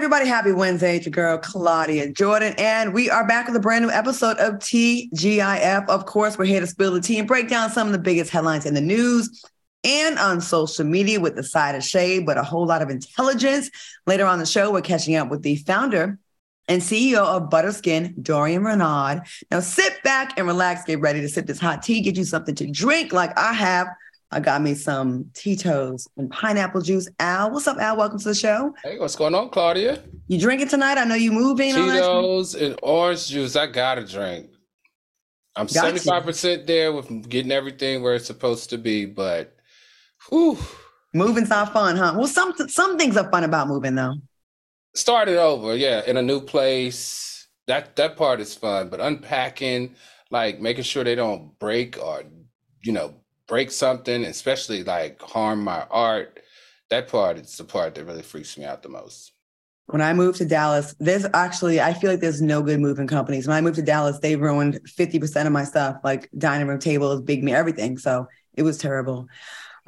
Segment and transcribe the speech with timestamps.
[0.00, 0.96] Everybody, happy Wednesday.
[0.96, 4.54] It's your girl Claudia Jordan, and we are back with a brand new episode of
[4.54, 5.86] TGIF.
[5.90, 8.30] Of course, we're here to spill the tea and break down some of the biggest
[8.30, 9.44] headlines in the news
[9.84, 13.70] and on social media with the side of shade, but a whole lot of intelligence.
[14.06, 16.18] Later on the show, we're catching up with the founder
[16.66, 19.20] and CEO of Butterskin, Dorian Renaud.
[19.50, 22.54] Now sit back and relax, get ready to sip this hot tea, get you something
[22.54, 23.86] to drink like I have
[24.32, 27.08] I got me some Tito's and pineapple juice.
[27.18, 27.96] Al, what's up, Al?
[27.96, 28.72] Welcome to the show.
[28.84, 30.04] Hey, what's going on, Claudia?
[30.28, 30.98] You drinking tonight?
[30.98, 31.74] I know you moving.
[31.74, 33.56] Tito's and orange juice.
[33.56, 34.50] I gotta drink.
[35.56, 39.56] I'm seventy five percent there with getting everything where it's supposed to be, but
[40.28, 40.56] whew.
[41.12, 42.14] moving's not fun, huh?
[42.16, 44.14] Well, some some things are fun about moving though.
[44.94, 47.48] Started over, yeah, in a new place.
[47.66, 49.96] That that part is fun, but unpacking,
[50.30, 52.22] like making sure they don't break or
[52.82, 53.14] you know
[53.50, 56.38] break something, especially like harm my art,
[56.88, 59.32] that part is the part that really freaks me out the most.
[59.86, 63.48] When I moved to Dallas, there's actually, I feel like there's no good moving companies.
[63.48, 67.22] When I moved to Dallas, they ruined 50% of my stuff, like dining room tables,
[67.22, 67.98] big me, everything.
[67.98, 69.26] So it was terrible.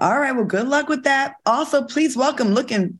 [0.00, 0.32] All right.
[0.32, 1.36] Well, good luck with that.
[1.46, 2.98] Also, please welcome looking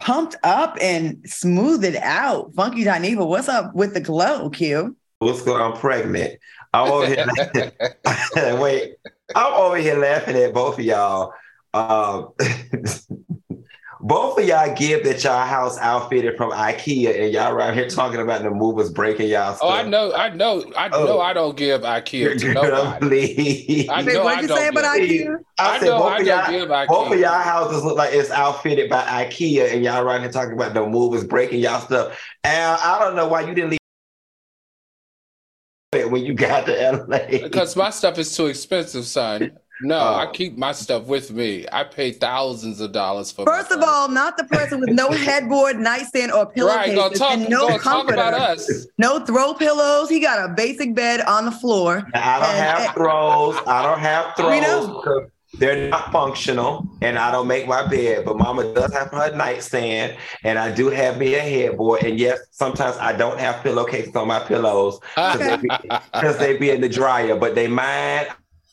[0.00, 2.54] pumped up and smooth it out.
[2.54, 4.96] Funky Dineva, what's up with the glow, Q?
[5.18, 5.72] What's going on?
[5.72, 6.38] I'm pregnant.
[6.72, 8.58] I'm over here.
[8.58, 8.94] Wait,
[9.34, 11.32] I'm over here laughing at both of y'all.
[11.74, 12.32] Um,
[14.00, 18.20] both of y'all give that y'all house outfitted from IKEA, and y'all around here talking
[18.20, 19.68] about the movers breaking y'all stuff.
[19.68, 21.04] Oh, I know, I know, I oh.
[21.04, 21.20] know.
[21.20, 23.88] I don't give IKEA to nobody.
[23.90, 25.36] I know what you say about IKEA?
[25.58, 26.86] I, I said know both I of y'all, give IKEA.
[26.88, 30.54] Both of y'all houses look like it's outfitted by IKEA, and y'all around here talking
[30.54, 32.18] about the movers breaking y'all stuff.
[32.44, 33.78] And I don't know why you didn't leave
[35.92, 37.18] when you got to LA?
[37.30, 39.52] Because my stuff is too expensive, son.
[39.80, 40.32] No, I oh.
[40.32, 41.64] keep my stuff with me.
[41.70, 43.46] I pay thousands of dollars for.
[43.46, 47.48] First of all, not the person with no headboard, nightstand, or pillowcase, right, talk, and
[47.48, 48.16] no comforter.
[48.16, 48.86] Talk about us.
[48.98, 50.08] No throw pillows.
[50.08, 52.04] He got a basic bed on the floor.
[52.12, 53.56] I don't and, have and, throws.
[53.68, 55.30] I don't have throws.
[55.58, 58.24] They're not functional, and I don't make my bed.
[58.24, 62.04] But Mama does have her nightstand, and I do have me a headboard.
[62.04, 66.80] And yes, sometimes I don't have pillowcases on my pillows because they, they, be in
[66.80, 67.36] the dryer.
[67.36, 68.26] But they mine.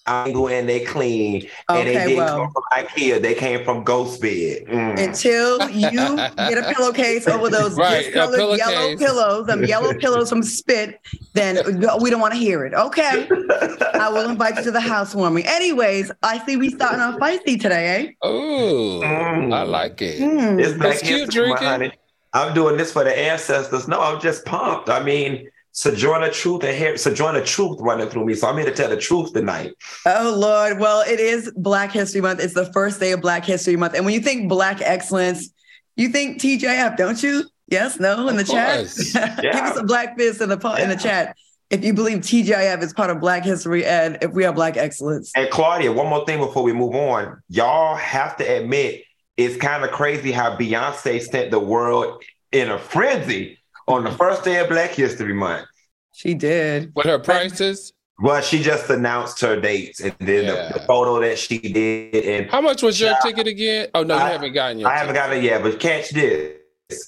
[0.07, 3.21] I go in, they clean, okay, and they didn't well, come from IKEA.
[3.21, 4.65] They came from Ghost Bed.
[4.65, 4.99] Mm.
[4.99, 5.91] Until you
[6.37, 10.99] get a pillowcase over those right, discolored yellow pillows, them yellow pillows from Spit,
[11.33, 11.57] then
[12.01, 12.73] we don't want to hear it.
[12.73, 13.27] Okay,
[13.93, 15.45] I will invite you to the housewarming.
[15.47, 18.11] Anyways, I see we starting off feisty today, eh?
[18.21, 19.53] Oh, mm.
[19.53, 20.19] I like it.
[20.19, 20.83] Mm.
[20.83, 21.91] It's cute drinking.
[22.33, 23.87] I'm doing this for the ancestors.
[23.87, 24.89] No, I'm just pumped.
[24.89, 28.33] I mean Sojourner Truth and Harry, Sojourner Truth running through me.
[28.33, 29.73] So I'm here to tell the truth tonight.
[30.05, 30.79] Oh Lord.
[30.79, 32.39] Well, it is Black History Month.
[32.39, 33.93] It's the first day of Black History Month.
[33.93, 35.49] And when you think Black excellence,
[35.97, 37.43] you think TGIF, don't you?
[37.67, 39.11] Yes, no, in the course.
[39.11, 39.39] chat.
[39.43, 39.51] Yeah.
[39.51, 40.83] Give us a black fist in the yeah.
[40.83, 41.35] in the chat.
[41.69, 45.33] If you believe TGIF is part of Black history and if we are Black excellence.
[45.35, 47.41] And Claudia, one more thing before we move on.
[47.49, 49.03] Y'all have to admit
[49.35, 53.57] it's kind of crazy how Beyonce sent the world in a frenzy
[53.87, 55.67] on the first day of Black History Month.
[56.11, 56.91] She did.
[56.93, 57.93] What her prices?
[58.19, 60.69] Well, she just announced her dates and then yeah.
[60.69, 62.15] the, the, photo that she did.
[62.15, 63.89] And how much was your ticket again?
[63.93, 64.89] Oh no, I, you haven't gotten your.
[64.89, 66.53] I haven't gotten it yet, but catch this.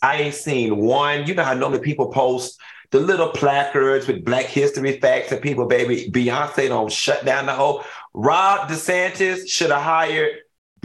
[0.01, 1.25] I ain't seen one.
[1.25, 2.59] You know how normally people post
[2.91, 7.53] the little placards with Black History facts and people, baby, Beyonce don't shut down the
[7.53, 7.83] whole.
[8.13, 10.31] Ron DeSantis should have hired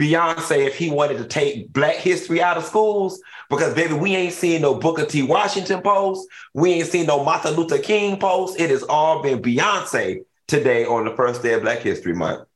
[0.03, 3.21] Beyonce if he wanted to take Black history out of schools.
[3.49, 5.23] Because baby, we ain't seen no Booker T.
[5.23, 6.27] Washington post.
[6.53, 8.59] We ain't seen no Martin Luther King post.
[8.59, 12.47] It has all been Beyonce today on the first day of Black History Month.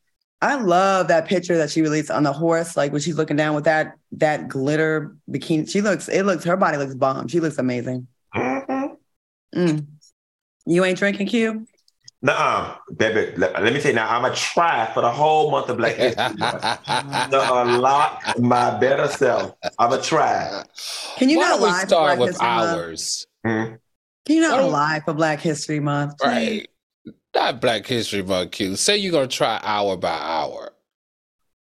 [0.41, 3.55] I love that picture that she released on the horse, like when she's looking down
[3.55, 5.69] with that that glitter bikini.
[5.69, 7.27] She looks, it looks, her body looks bomb.
[7.27, 8.07] She looks amazing.
[8.35, 9.59] Mm-hmm.
[9.59, 9.88] Mm.
[10.65, 11.65] You ain't drinking, Q?
[12.23, 13.33] Nuh-uh, baby.
[13.37, 14.09] Let, let me tell you now.
[14.09, 16.61] I'm gonna try for the whole month of Black History Month
[17.31, 19.53] to unlock my better self.
[19.77, 20.63] I'm gonna try.
[21.17, 22.79] Can you Why not don't lie for start Black with History Month?
[22.79, 23.27] ours?
[23.45, 23.63] Hmm?
[24.25, 26.17] Can you not don't- lie for Black History Month?
[26.17, 26.27] please?
[26.27, 26.67] Right.
[27.35, 28.75] Not Black History Month, Q.
[28.77, 30.73] Say you're gonna try hour by hour.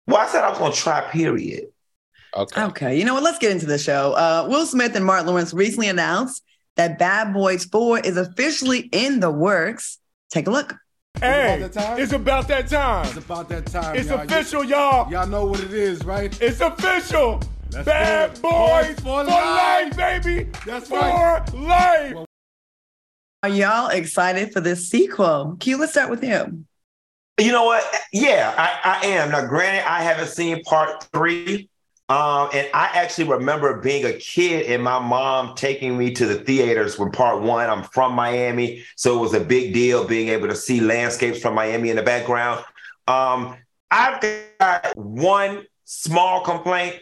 [0.06, 1.02] Well, I said I was gonna try.
[1.10, 1.66] Period.
[2.34, 2.62] Okay.
[2.62, 3.22] Okay, you know what?
[3.22, 4.12] Let's get into the show.
[4.12, 6.42] Uh, Will Smith and Martin Lawrence recently announced
[6.76, 9.98] that Bad Boys 4 is officially in the works.
[10.30, 10.74] Take a look.
[11.20, 11.98] Hey, about that time?
[12.00, 13.06] it's about that time.
[13.06, 13.96] It's about that time.
[13.96, 14.20] It's y'all.
[14.20, 15.10] official, y'all.
[15.10, 16.36] Y'all know what it is, right?
[16.42, 17.40] It's official.
[17.72, 18.42] Let's Bad it.
[18.42, 20.24] boys Boys for for life, life.
[20.24, 20.50] baby.
[20.66, 21.54] That's for right.
[21.54, 22.16] life.
[23.42, 25.56] Are y'all excited for this sequel?
[25.60, 26.64] Q, let's start with you.
[27.38, 27.84] You know what?
[28.12, 29.30] Yeah, I, I am.
[29.30, 31.68] Now, granted, I haven't seen part three.
[32.08, 36.36] Um, and I actually remember being a kid and my mom taking me to the
[36.36, 37.68] theaters when part one.
[37.68, 41.54] I'm from Miami, so it was a big deal being able to see landscapes from
[41.54, 42.64] Miami in the background.
[43.08, 43.56] Um,
[43.90, 44.20] I've
[44.60, 46.94] got one small complaint.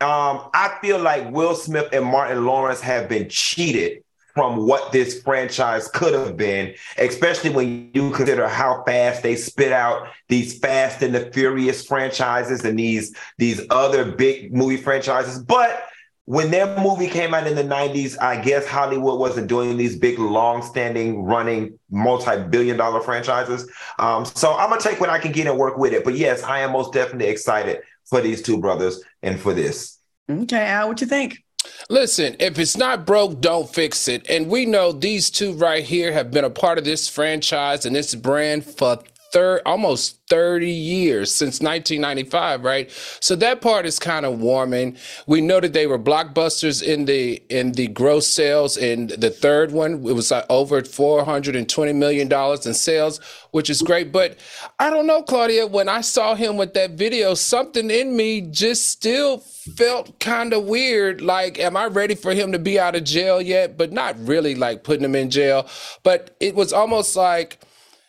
[0.00, 4.02] Um, I feel like Will Smith and Martin Lawrence have been cheated
[4.38, 9.72] from what this franchise could have been, especially when you consider how fast they spit
[9.72, 15.40] out these Fast and the Furious franchises and these these other big movie franchises.
[15.40, 15.82] But
[16.26, 20.20] when their movie came out in the 90s, I guess Hollywood wasn't doing these big,
[20.20, 23.68] long-standing, running, multi-billion dollar franchises.
[23.98, 26.04] Um, so I'm gonna take what I can get and work with it.
[26.04, 29.98] But yes, I am most definitely excited for these two brothers and for this.
[30.30, 31.42] Okay, Al, what do you think?
[31.88, 34.28] Listen, if it's not broke, don't fix it.
[34.28, 37.96] And we know these two right here have been a part of this franchise and
[37.96, 38.98] this brand for
[39.32, 42.90] third almost 30 years since 1995 right?
[43.20, 44.96] So that part is kind of warming.
[45.26, 49.72] We know that they were blockbusters in the in the gross sales in the third
[49.72, 53.20] one it was like over 420 million dollars in sales
[53.50, 54.12] which is great.
[54.12, 54.38] But
[54.78, 58.88] i don't know claudia when i saw him with that video something in me just
[58.88, 63.04] still felt kind of weird like am i ready for him to be out of
[63.04, 63.76] jail yet?
[63.76, 65.66] But not really like putting him in jail.
[66.02, 67.60] But it was almost like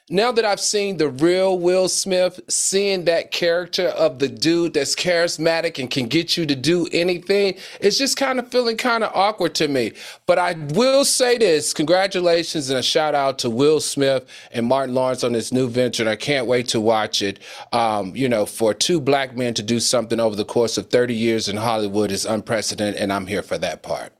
[0.09, 4.95] now that I've seen the real Will Smith, seeing that character of the dude that's
[4.95, 9.11] charismatic and can get you to do anything, it's just kind of feeling kind of
[9.15, 9.93] awkward to me.
[10.25, 14.95] But I will say this congratulations and a shout out to Will Smith and Martin
[14.95, 16.03] Lawrence on this new venture.
[16.03, 17.39] And I can't wait to watch it.
[17.71, 21.13] Um, you know, for two black men to do something over the course of 30
[21.13, 24.11] years in Hollywood is unprecedented, and I'm here for that part.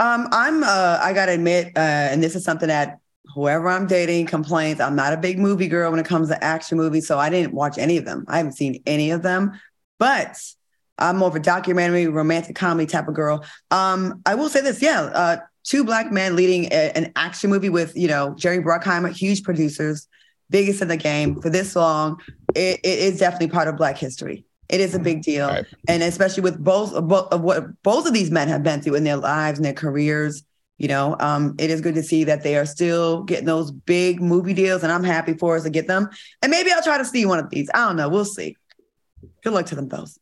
[0.00, 2.98] Um, I'm uh I gotta admit, uh, and this is something that
[3.34, 4.80] whoever I'm dating complains.
[4.80, 7.52] I'm not a big movie girl when it comes to action movies, so I didn't
[7.54, 8.24] watch any of them.
[8.28, 9.58] I haven't seen any of them,
[9.98, 10.38] but
[10.98, 13.44] I'm more of a documentary, romantic comedy type of girl.
[13.70, 17.70] Um, I will say this, yeah, uh, two black men leading a- an action movie
[17.70, 20.06] with you know Jerry Bruckheimer, huge producers,
[20.50, 22.20] biggest in the game for this long.
[22.54, 24.44] It, it is definitely part of Black history.
[24.68, 25.66] It is a big deal, Right.
[25.88, 28.94] and especially with both of, both of what both of these men have been through
[28.94, 30.42] in their lives and their careers.
[30.78, 34.20] You know, um, it is good to see that they are still getting those big
[34.20, 36.08] movie deals, and I'm happy for us to get them.
[36.42, 37.70] And maybe I'll try to see one of these.
[37.72, 38.08] I don't know.
[38.08, 38.56] We'll see.
[39.42, 40.18] Good luck to them both.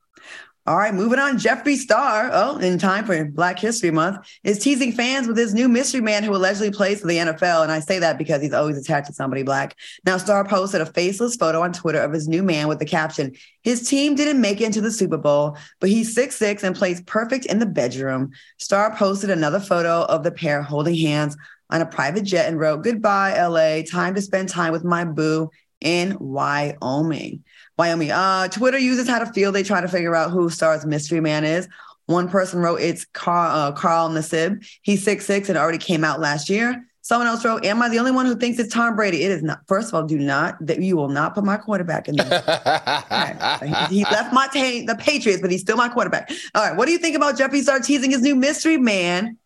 [0.64, 1.38] All right, moving on.
[1.38, 5.68] Jeffree Star, oh, in time for Black History Month, is teasing fans with his new
[5.68, 7.64] mystery man who allegedly plays for the NFL.
[7.64, 9.76] And I say that because he's always attached to somebody black.
[10.06, 13.32] Now, Star posted a faceless photo on Twitter of his new man with the caption,
[13.62, 17.46] His team didn't make it into the Super Bowl, but he's 6'6 and plays perfect
[17.46, 18.30] in the bedroom.
[18.58, 21.36] Star posted another photo of the pair holding hands
[21.70, 23.82] on a private jet and wrote, Goodbye, LA.
[23.82, 25.50] Time to spend time with my boo
[25.82, 27.44] in Wyoming.
[27.78, 28.10] Wyoming.
[28.10, 29.54] Uh, Twitter users had a field.
[29.54, 31.68] They try to figure out who Star's mystery man is.
[32.06, 34.66] One person wrote it's Carl, uh, Carl Nassib.
[34.82, 36.84] He's six six and already came out last year.
[37.04, 39.42] Someone else wrote, "Am I the only one who thinks it's Tom Brady?" It is
[39.42, 39.60] not.
[39.66, 42.26] First of all, do not that you will not put my quarterback in there.
[42.26, 43.86] Okay.
[43.90, 46.30] He left my the Patriots, but he's still my quarterback.
[46.54, 49.36] All right, what do you think about Jeffree Star teasing his new mystery man?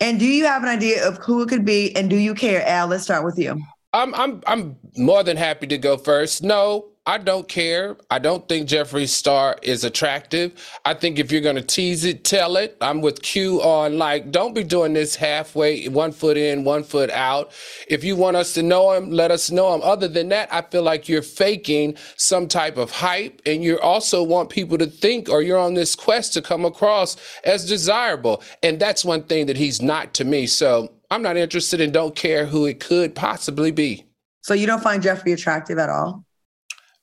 [0.00, 1.94] And do you have an idea of who it could be?
[1.94, 2.88] And do you care, Al?
[2.88, 3.60] Let's start with you.
[3.94, 6.42] I'm I'm I'm more than happy to go first.
[6.42, 7.96] No, I don't care.
[8.10, 10.52] I don't think Jeffree Star is attractive.
[10.84, 12.76] I think if you're gonna tease it, tell it.
[12.80, 17.10] I'm with Q on like, don't be doing this halfway, one foot in, one foot
[17.10, 17.52] out.
[17.88, 19.82] If you want us to know him, let us know him.
[19.82, 24.22] Other than that, I feel like you're faking some type of hype, and you also
[24.22, 28.42] want people to think, or you're on this quest to come across as desirable.
[28.62, 30.46] And that's one thing that he's not to me.
[30.46, 34.06] So I'm not interested and don't care who it could possibly be.
[34.40, 36.24] So you don't find Jeffree attractive at all?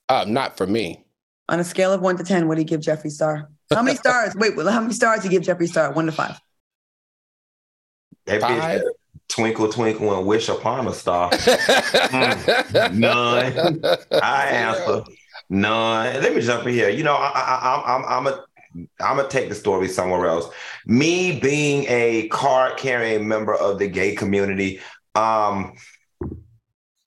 [0.09, 1.03] Uh, not for me.
[1.47, 3.51] On a scale of one to ten, what do you give Jeffree Star?
[3.71, 4.35] How many stars?
[4.35, 5.93] Wait, how many stars do you give Jeffree Star?
[5.93, 6.39] One to five.
[8.25, 8.81] That Five.
[9.27, 11.29] twinkle twinkle and wish upon a star.
[12.09, 13.81] Mm, none.
[14.23, 15.03] I answer
[15.49, 16.21] none.
[16.21, 16.89] Let me jump in here.
[16.89, 18.43] You know, I, I, I'm I'm a
[18.75, 20.47] I'm gonna take the story somewhere else.
[20.85, 24.79] Me being a card carrying member of the gay community,
[25.15, 25.75] um,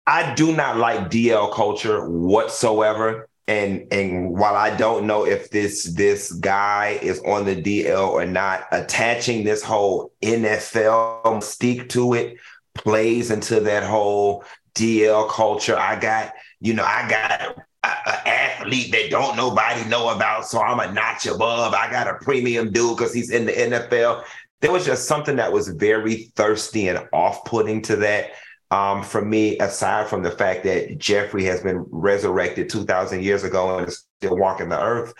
[0.06, 3.28] I do not like DL culture whatsoever.
[3.48, 8.26] And and while I don't know if this this guy is on the DL or
[8.26, 12.36] not, attaching this whole NFL mystique to it
[12.74, 15.76] plays into that whole DL culture.
[15.76, 20.78] I got, you know, I got an athlete that don't nobody know about, so I'm
[20.78, 21.74] a notch above.
[21.74, 24.24] I got a premium dude because he's in the NFL.
[24.60, 28.30] There was just something that was very thirsty and off-putting to that
[28.70, 33.76] um, for me, aside from the fact that Jeffree has been resurrected 2,000 years ago
[33.76, 35.12] and is still walking the earth.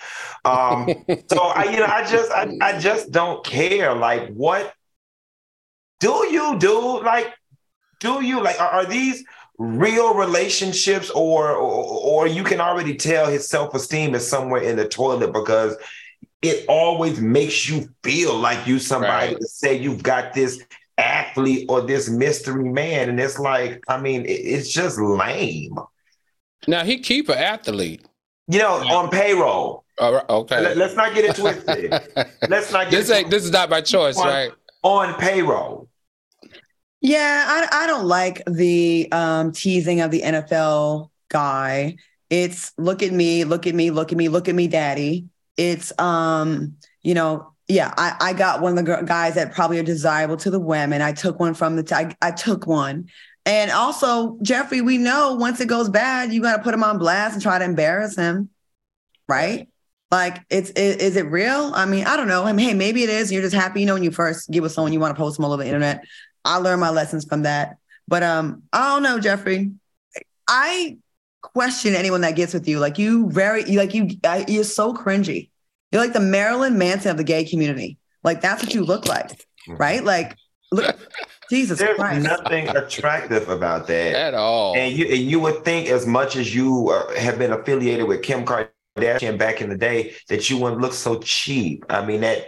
[0.44, 0.88] Um,
[1.28, 3.94] so I, you know, I just, I, I just don't care.
[3.94, 4.72] Like, what
[6.00, 7.02] do you do?
[7.02, 7.34] Like,
[8.00, 8.58] do you like?
[8.58, 9.22] Are, are these
[9.62, 11.84] real relationships, or, or,
[12.24, 15.76] or you can already tell his self esteem is somewhere in the toilet because
[16.42, 19.40] it always makes you feel like you somebody Right.
[19.40, 20.60] to say you've got this
[20.98, 25.74] athlete or this mystery man and it's like i mean it- it's just lame
[26.68, 28.04] now he keep an athlete.
[28.46, 30.60] you know on payroll All right, okay.
[30.60, 31.90] Let, us not get it twisted
[32.48, 34.52] let's not get this ain't this is not by choice, On- right?
[34.82, 35.88] on payroll
[37.02, 41.96] Yeah, I, I don't like the um, teasing of the NFL guy.
[42.30, 45.26] It's look at me, look at me, look at me, look at me, daddy.
[45.56, 49.82] It's um, you know, yeah, I, I got one of the guys that probably are
[49.82, 51.02] desirable to the women.
[51.02, 53.08] I took one from the t- I, I took one.
[53.44, 56.98] And also, Jeffree, we know once it goes bad, you got to put him on
[56.98, 58.50] blast and try to embarrass him,
[59.28, 59.68] right?
[60.12, 61.72] Like, it's is, is it real?
[61.74, 62.44] I mean, I don't know.
[62.44, 63.32] I mean, hey, maybe it is.
[63.32, 65.36] You're just happy, you know, when you first get with someone, you want to post
[65.36, 66.04] them all over the internet.
[66.44, 67.76] I learned my lessons from that.
[68.08, 69.74] But um, I don't know, Jeffree.
[70.48, 70.98] I
[71.40, 72.78] question anyone that gets with you.
[72.78, 74.10] Like you, very you like you.
[74.24, 75.50] I, you're so cringy.
[75.90, 77.98] You're like the Marilyn Manson of the gay community.
[78.24, 80.02] Like that's what you look like, right?
[80.02, 80.36] Like,
[80.70, 80.96] look,
[81.50, 82.22] Jesus there's Christ.
[82.24, 84.76] nothing attractive about that At all.
[84.76, 88.22] And you and you would think as much as you uh, have been affiliated with
[88.22, 91.84] Kim Kardashian back in the day that you wouldn't look so cheap.
[91.90, 92.46] I mean that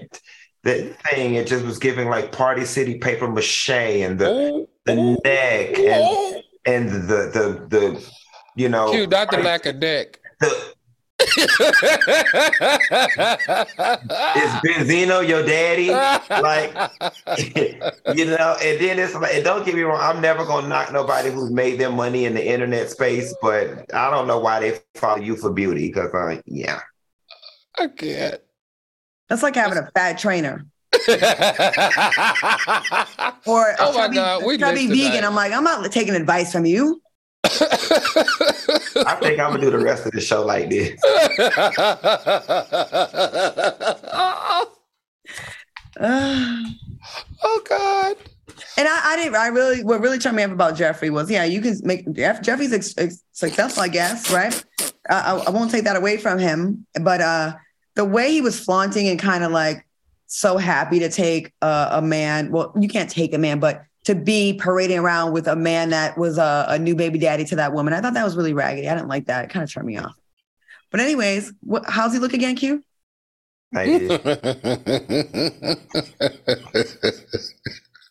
[0.65, 4.95] that thing it just was giving like Party City paper mache and the Ooh, the
[5.25, 8.11] neck and and the the the
[8.57, 10.19] you know Cute, not the lack of neck.
[10.41, 10.75] the,
[11.25, 11.31] is
[14.63, 15.91] Benzino your daddy?
[15.91, 16.75] Like
[18.17, 20.93] you know, and then it's like, and don't get me wrong, I'm never gonna knock
[20.93, 24.79] nobody who's made their money in the internet space, but I don't know why they
[24.95, 26.81] follow you for beauty because, uh, yeah,
[27.79, 28.41] I can't.
[29.35, 30.65] That's like having a fat trainer
[31.09, 31.15] or
[33.71, 35.11] a Oh my chubby, God, we chubby vegan.
[35.11, 35.25] tonight.
[35.25, 37.03] I'm like, I'm not taking advice from you.
[37.45, 37.49] I
[39.21, 41.01] think I'm gonna do the rest of the show like this.
[47.43, 48.17] Oh God.
[48.79, 49.35] And I, I didn't.
[49.35, 52.41] I really, what really turned me up about Jeffree was, yeah, you can make Jeff,
[52.41, 54.65] Jeffree's ex, ex- successful, I guess, right?
[55.11, 57.55] I, I, I won't take that away from him, but uh,
[57.95, 59.87] the way he was flaunting and kind of like
[60.27, 62.51] so happy to take uh, a man.
[62.51, 66.19] Well, you can't take a man, but to be parading around with a man that
[66.19, 68.89] was a, a new baby daddy to that woman, I thought that was really raggedy.
[68.89, 69.45] I didn't like that.
[69.45, 70.15] It kind of turned me off.
[70.91, 72.83] But anyways, what, how's he look again, Q?
[73.75, 73.85] I.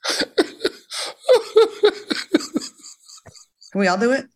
[3.73, 4.27] Can we all do it?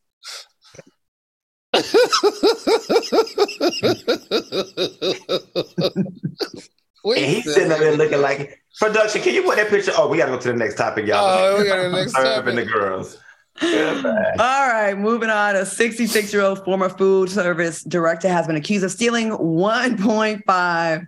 [7.04, 9.22] We And he's sitting up there looking like production.
[9.22, 9.94] Can you put that picture?
[9.96, 11.24] Oh, we gotta go to the next topic, y'all.
[11.24, 13.18] Oh, we got the next Urban the girls.
[13.60, 14.36] Goodbye.
[14.40, 15.56] All right, moving on.
[15.56, 21.08] A 66 year old former food service director has been accused of stealing $1.5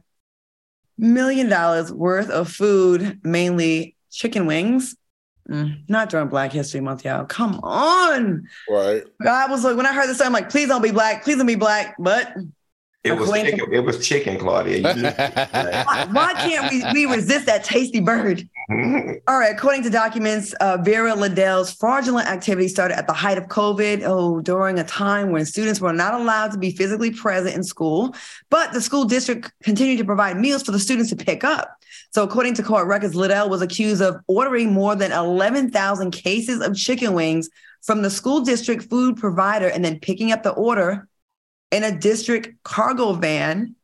[0.98, 4.96] million worth of food, mainly chicken wings.
[5.50, 7.26] Mm, not during Black History Month, y'all.
[7.26, 8.48] Come on.
[8.70, 9.04] Right.
[9.24, 11.24] God was like, when I heard this, I'm like, please don't be black.
[11.24, 11.96] Please don't be black.
[11.98, 12.34] But
[13.04, 13.74] It was According to- chicken.
[13.74, 14.84] It was chicken, Claudia.
[15.88, 18.48] Why, why can't we, we resist that tasty bird?
[18.70, 19.56] All right.
[19.56, 24.42] According to documents, uh, Vera Liddell's fraudulent activity started at the height of COVID, oh,
[24.42, 28.14] during a time when students were not allowed to be physically present in school,
[28.52, 31.76] but the school district continued to provide meals for the students to pick up.
[32.12, 36.76] So, according to court records, Liddell was accused of ordering more than 11,000 cases of
[36.76, 37.50] chicken wings
[37.84, 41.08] from the school district food provider and then picking up the order
[41.72, 43.76] in a district cargo van.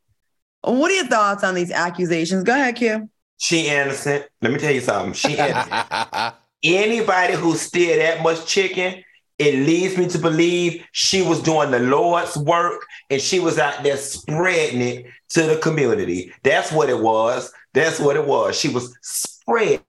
[0.62, 2.44] What are your thoughts on these accusations?
[2.44, 3.10] Go ahead, Q.
[3.38, 4.25] she innocent.
[4.41, 5.13] Let me tell you something.
[5.13, 6.36] She innocent.
[6.63, 9.03] anybody who steal that much chicken,
[9.38, 13.84] it leads me to believe she was doing the Lord's work and she was out
[13.84, 16.32] there spreading it to the community.
[16.44, 17.51] That's what it was.
[17.75, 18.58] That's what it was.
[18.58, 19.82] She was spreading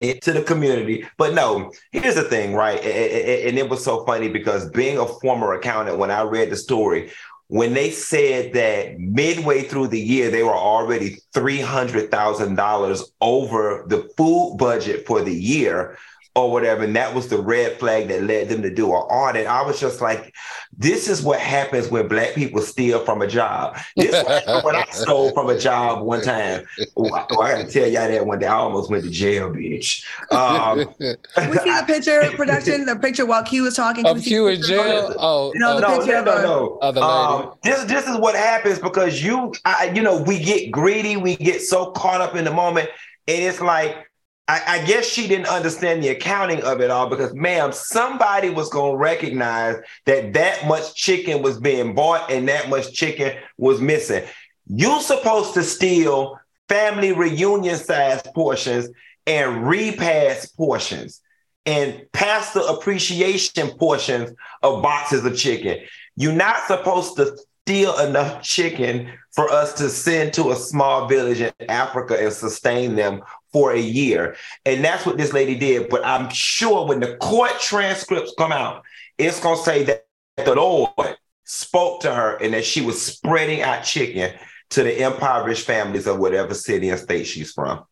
[0.00, 1.06] it to the community.
[1.18, 2.78] But no, here's the thing, right?
[2.82, 7.10] And it was so funny because being a former accountant, when I read the story,
[7.48, 14.56] when they said that midway through the year they were already $300,000 over the food
[14.58, 15.98] budget for the year,
[16.34, 16.84] or whatever.
[16.84, 19.46] And that was the red flag that led them to do an audit.
[19.46, 20.34] I was just like,
[20.76, 23.76] this is what happens when black people steal from a job.
[23.96, 24.24] This is
[24.64, 26.64] what I stole from a job one time.
[26.96, 28.46] Oh, I, oh, I gotta tell y'all that one day.
[28.46, 30.04] I almost went to jail, bitch.
[30.32, 34.06] Um, we see the picture production, the picture while Q was talking.
[34.06, 35.14] Of Q in jail?
[35.18, 37.02] Oh, no, the no, picture no, of no, no.
[37.02, 41.36] Um, this this is what happens because you, I, you know, we get greedy, we
[41.36, 42.88] get so caught up in the moment,
[43.28, 44.10] and it's like
[44.48, 48.68] I, I guess she didn't understand the accounting of it all because, ma'am, somebody was
[48.68, 53.80] going to recognize that that much chicken was being bought and that much chicken was
[53.80, 54.24] missing.
[54.66, 58.88] You're supposed to steal family reunion size portions
[59.26, 61.20] and repass portions
[61.64, 64.32] and pastor appreciation portions
[64.62, 65.78] of boxes of chicken.
[66.16, 71.40] You're not supposed to steal enough chicken for us to send to a small village
[71.40, 73.22] in Africa and sustain them
[73.52, 74.36] for a year.
[74.64, 75.88] And that's what this lady did.
[75.88, 78.82] But I'm sure when the court transcripts come out,
[79.18, 80.06] it's going to say that
[80.36, 84.32] the Lord spoke to her and that she was spreading out chicken
[84.70, 87.84] to the impoverished families of whatever city and state she's from.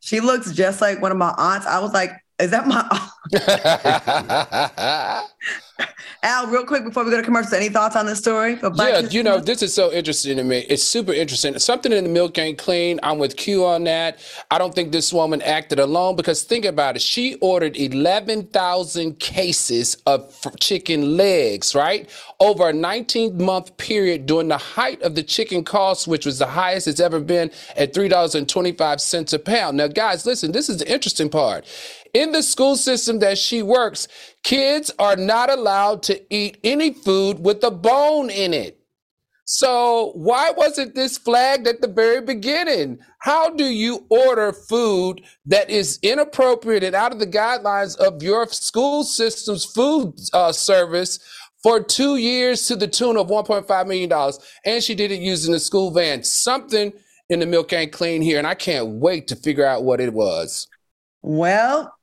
[0.00, 1.66] She looks just like one of my aunts.
[1.66, 2.82] I was like, is that my
[6.22, 8.58] Al, real quick before we go to commercials, any thoughts on this story?
[8.76, 10.60] yeah, you know, this is so interesting to me.
[10.70, 11.58] It's super interesting.
[11.58, 12.98] Something in the milk ain't clean.
[13.02, 14.18] I'm with Q on that.
[14.50, 17.02] I don't think this woman acted alone because think about it.
[17.02, 22.08] She ordered 11,000 cases of chicken legs, right?
[22.40, 26.46] Over a 19 month period during the height of the chicken cost, which was the
[26.46, 29.76] highest it's ever been at $3.25 a pound.
[29.76, 31.66] Now, guys, listen, this is the interesting part.
[32.14, 34.06] In the school system that she works,
[34.44, 38.78] kids are not allowed to eat any food with a bone in it.
[39.46, 42.98] So why wasn't this flagged at the very beginning?
[43.18, 48.46] How do you order food that is inappropriate and out of the guidelines of your
[48.48, 51.18] school system's food uh, service
[51.62, 54.32] for two years to the tune of $1.5 million?
[54.64, 56.22] And she did it using the school van.
[56.22, 56.94] Something
[57.28, 60.12] in the milk ain't clean here, and I can't wait to figure out what it
[60.12, 60.66] was.
[61.20, 61.94] Well,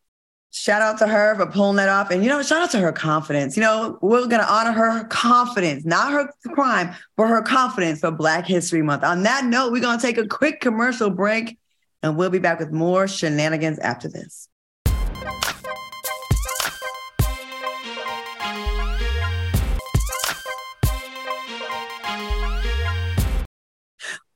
[0.51, 2.11] shout out to her for pulling that off.
[2.11, 3.55] And, you know, shout out to her confidence.
[3.55, 8.11] You know, we're going to honor her confidence, not her crime, but her confidence for
[8.11, 9.03] Black History Month.
[9.03, 11.57] On that note, we're going to take a quick commercial break
[12.03, 14.47] and we'll be back with more shenanigans after this.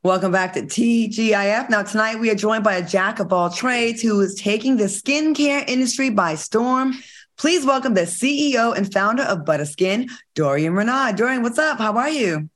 [0.05, 1.71] Welcome back to TGIF.
[1.71, 4.83] Now, tonight we are joined by a jack of all trades who is taking the
[4.83, 6.93] skincare industry by storm.
[7.39, 11.13] Please welcome the CEO and founder of Butterskin, Dorian Renaud.
[11.13, 11.79] Dorian, what's up?
[11.79, 12.51] How are you?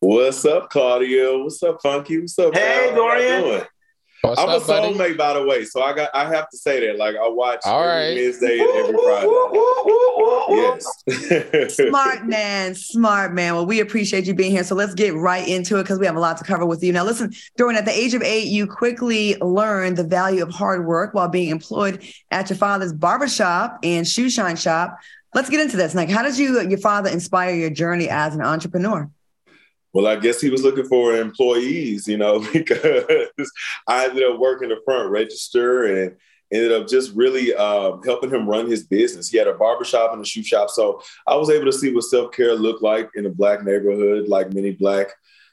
[0.00, 1.36] What's up, Claudia?
[1.36, 2.18] What's up, Funky?
[2.18, 2.54] What's up?
[2.54, 2.90] Hey, Al?
[2.92, 3.66] How Dorian.
[4.26, 4.36] Doing?
[4.36, 4.94] What's I'm a up, buddy?
[4.94, 6.98] soulmate, by the way, so I got I have to say that.
[6.98, 8.22] Like I watch All every right.
[8.22, 9.26] Wednesday and every Friday.
[10.48, 11.74] Yes.
[11.88, 13.54] Smart man, smart man.
[13.54, 14.64] Well, we appreciate you being here.
[14.64, 16.92] So let's get right into it because we have a lot to cover with you.
[16.92, 20.86] Now, listen, Dorian, at the age of eight, you quickly learned the value of hard
[20.86, 24.96] work while being employed at your father's barbershop and shoe shine shop.
[25.34, 25.94] Let's get into this.
[25.94, 29.10] Like, how did you, your father, inspire your journey as an entrepreneur?
[29.92, 33.50] Well, I guess he was looking for employees, you know, because
[33.88, 36.16] I ended up working the front register and
[36.52, 39.28] ended up just really um, helping him run his business.
[39.28, 40.70] He had a barbershop and a shoe shop.
[40.70, 44.28] So I was able to see what self care looked like in a Black neighborhood,
[44.28, 45.08] like many Black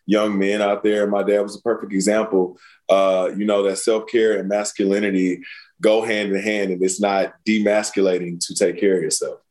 [0.05, 1.07] young men out there.
[1.07, 2.57] My dad was a perfect example,
[2.89, 5.41] uh, you know, that self care and masculinity
[5.81, 9.42] go hand in hand and it's not demasculating to take care of yourself.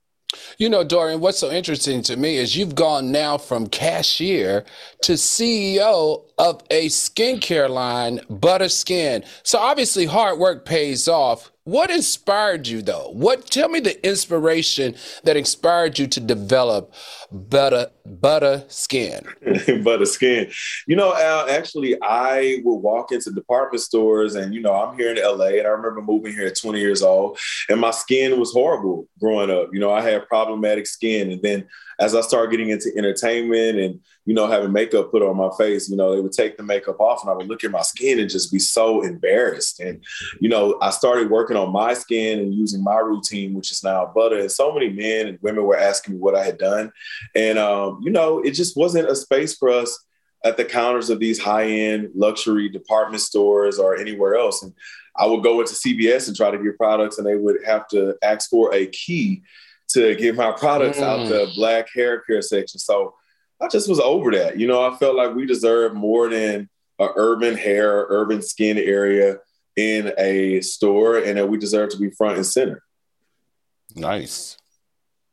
[0.59, 4.65] You know, Dorian, what's so interesting to me is you've gone now from cashier
[5.03, 9.25] to CEO of a skincare line, Butter Skin.
[9.45, 11.52] So obviously hard work pays off.
[11.65, 13.11] What inspired you though?
[13.13, 16.93] What tell me the inspiration that inspired you to develop
[17.31, 19.25] Butter Butter Skin?
[19.85, 20.51] butter skin.
[20.89, 25.15] You know, Al, actually, I would walk into department stores and, you know, I'm here
[25.15, 28.53] in LA and I remember moving here at 20 years old and my skin was
[28.53, 29.69] horrible growing up.
[29.73, 31.31] You know, I had problematic skin.
[31.31, 31.69] And then
[32.03, 35.89] as I started getting into entertainment and you know, having makeup put on my face,
[35.89, 38.21] you know, they would take the makeup off and I would look at my skin
[38.21, 39.81] and just be so embarrassed.
[39.81, 40.03] And,
[40.41, 44.07] you know, I started working on my skin and using my routine, which is now
[44.07, 44.39] butter.
[44.39, 46.93] And so many men and women were asking me what I had done.
[47.35, 49.99] And, um, you know, it just wasn't a space for us
[50.45, 54.63] at the counters of these high end luxury department stores or anywhere else.
[54.63, 54.73] And
[55.17, 58.17] I would go into CVS and try to get products, and they would have to
[58.23, 59.43] ask for a key
[59.93, 61.03] to get my products mm.
[61.03, 62.79] out the black hair care section.
[62.79, 63.15] So,
[63.63, 64.59] I just was over that.
[64.59, 69.39] You know, I felt like we deserve more than a urban hair, urban skin area
[69.77, 72.83] in a store, and that we deserve to be front and center.
[73.95, 74.57] Nice.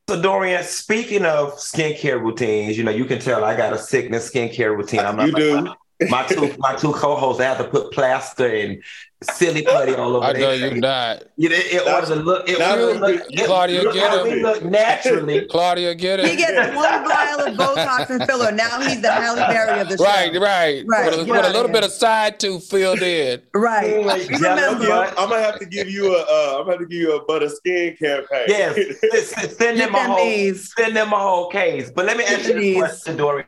[0.09, 4.31] So Dorian, speaking of skincare routines, you know, you can tell I got a sickness
[4.31, 5.01] skincare routine.
[5.01, 5.61] I'm not you do.
[5.61, 5.75] My,
[6.09, 8.83] my two my two co-hosts, they have to put plaster and
[9.23, 10.25] silly putty all over.
[10.25, 11.23] I know you're not.
[11.35, 14.33] You know, in order to look, it really look, Claudia, look get him.
[14.33, 15.45] We look naturally.
[15.51, 16.25] Claudia, get him.
[16.27, 18.51] He gets one vial of Botox and filler.
[18.51, 20.03] Now he's the Halle Berry of the show.
[20.03, 23.41] Right, right, Right, With, a, with a little bit of side tooth filled in.
[23.53, 24.05] Right.
[24.05, 25.13] Like, yeah, remember- yeah.
[25.17, 26.19] I'm gonna have to give you a.
[26.21, 28.45] Uh, I'm gonna have to give you a butter skin campaign.
[28.47, 30.73] Yes, s- s- send them a whole knees.
[30.77, 31.91] send them a whole case.
[31.93, 32.73] But let me ask you Knees.
[32.75, 33.47] this question, Dorian.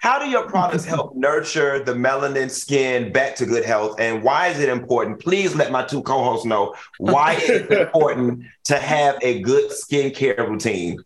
[0.00, 3.96] How do your products help nurture the melanin skin back to good health?
[3.98, 5.07] And why is it important?
[5.16, 10.98] Please let my two co-hosts know why it's important to have a good skincare routine.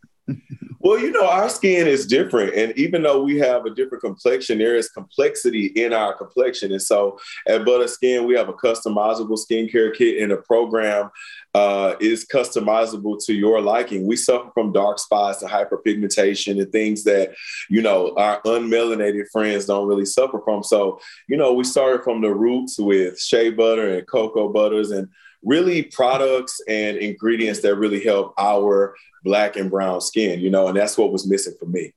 [0.82, 2.54] Well, you know, our skin is different.
[2.54, 6.72] And even though we have a different complexion, there is complexity in our complexion.
[6.72, 11.10] And so at Butter Skin, we have a customizable skincare kit and a program
[11.54, 14.06] uh, is customizable to your liking.
[14.06, 17.34] We suffer from dark spots to hyperpigmentation and things that,
[17.68, 20.62] you know, our unmelanated friends don't really suffer from.
[20.62, 25.08] So, you know, we started from the roots with shea butter and cocoa butters and
[25.44, 30.76] really products and ingredients that really help our black and brown skin, you know, and
[30.76, 31.92] that's what was missing for me.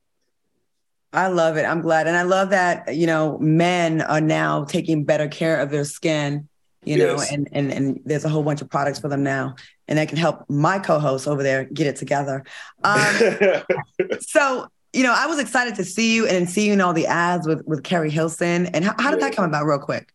[1.13, 1.63] I love it.
[1.63, 2.07] I'm glad.
[2.07, 6.49] And I love that, you know, men are now taking better care of their skin,
[6.85, 9.55] you know, and, and and there's a whole bunch of products for them now.
[9.87, 12.43] And that can help my co-host over there get it together.
[12.83, 13.15] Um,
[14.21, 17.07] so, you know, I was excited to see you and see you in all the
[17.07, 18.67] ads with with Keri Hilson.
[18.67, 20.11] And how, how did that come about real quick?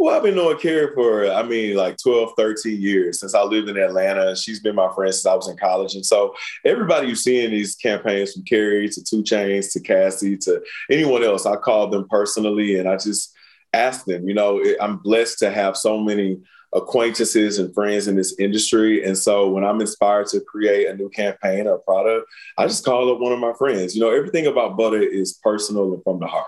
[0.00, 3.68] well, I've been knowing Keri for, I mean, like 12, 13 years since I lived
[3.68, 4.34] in Atlanta.
[4.34, 5.94] She's been my friend since I was in college.
[5.94, 10.38] And so everybody you see in these campaigns from Keri to 2 Chainz to Cassie
[10.38, 13.36] to anyone else, I called them personally and I just
[13.72, 16.38] asked them, you know, I'm blessed to have so many
[16.72, 19.04] acquaintances and friends in this industry.
[19.04, 23.12] And so when I'm inspired to create a new campaign or product, I just call
[23.12, 23.94] up one of my friends.
[23.94, 26.46] You know, everything about butter is personal and from the heart.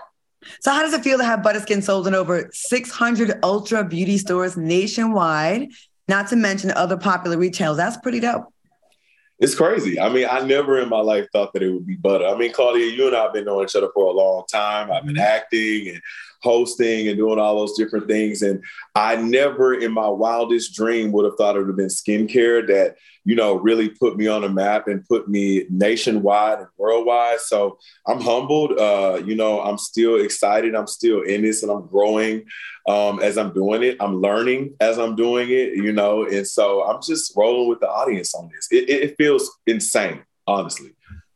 [0.61, 4.57] So how does it feel to have Butterskin sold in over 600 Ulta Beauty stores
[4.57, 5.69] nationwide?
[6.07, 7.77] Not to mention other popular retailers.
[7.77, 8.53] That's pretty dope.
[9.39, 9.99] It's crazy.
[9.99, 12.25] I mean, I never in my life thought that it would be butter.
[12.25, 14.91] I mean, Claudia, you and I have been knowing each other for a long time.
[14.91, 15.23] I've been mm-hmm.
[15.23, 16.01] acting and
[16.43, 18.41] hosting and doing all those different things.
[18.41, 22.67] And I never in my wildest dream would have thought it would have been skincare
[22.67, 27.39] that, you know, really put me on a map and put me nationwide and worldwide.
[27.39, 28.77] So I'm humbled.
[28.77, 30.75] Uh, you know, I'm still excited.
[30.75, 32.43] I'm still in this and I'm growing
[32.87, 33.97] um, as I'm doing it.
[34.01, 37.89] I'm learning as I'm doing it, you know, and so I'm just rolling with the
[37.89, 38.67] audience on this.
[38.71, 40.93] It, it feels insane, honestly.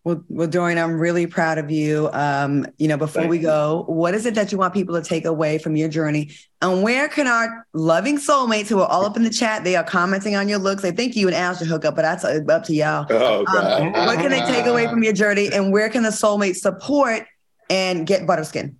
[0.08, 2.10] Well, well, Dorian, I'm really proud of you.
[2.14, 5.02] Um, you know, before Thank we go, what is it that you want people to
[5.06, 6.32] take away from your journey?
[6.62, 9.84] And where can our loving soulmates who are all up in the chat, they are
[9.84, 10.82] commenting on your looks.
[10.82, 13.06] They think you and Al should hook up, but that's up to y'all.
[13.10, 14.08] Oh, Um, God.
[14.08, 15.50] what can they take away from your journey?
[15.52, 17.26] And where can the soulmates support
[17.70, 18.76] and get Butterskin?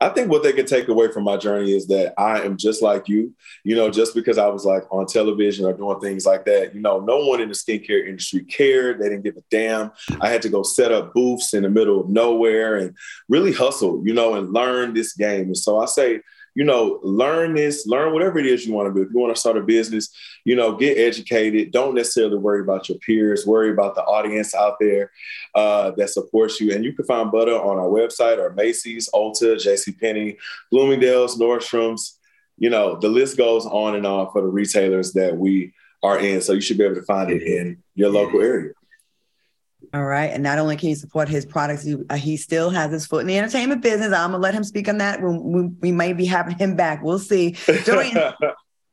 [0.00, 2.82] I think what they can take away from my journey is that I am just
[2.82, 3.34] like you.
[3.64, 6.80] You know, just because I was like on television or doing things like that, you
[6.80, 9.00] know, no one in the skincare industry cared.
[9.00, 9.92] They didn't give a damn.
[10.20, 12.94] I had to go set up booths in the middle of nowhere and
[13.28, 15.46] really hustle, you know, and learn this game.
[15.46, 16.20] And so I say,
[16.56, 19.06] you know, learn this, learn whatever it is you want to do.
[19.06, 20.08] If you want to start a business,
[20.42, 21.70] you know, get educated.
[21.70, 23.46] Don't necessarily worry about your peers.
[23.46, 25.10] Worry about the audience out there
[25.54, 26.72] uh, that supports you.
[26.72, 30.38] And you can find Butter on our website or Macy's, Ulta, JCPenney,
[30.72, 32.18] Bloomingdale's, Nordstrom's.
[32.56, 36.40] You know, the list goes on and on for the retailers that we are in.
[36.40, 38.72] So you should be able to find it in your local area.
[39.94, 40.30] All right.
[40.30, 43.20] And not only can you support his products, he, uh, he still has his foot
[43.20, 44.12] in the entertainment business.
[44.12, 45.22] I'm going to let him speak on that.
[45.22, 47.02] We, we, we may be having him back.
[47.02, 47.56] We'll see.
[47.84, 48.16] Dorian,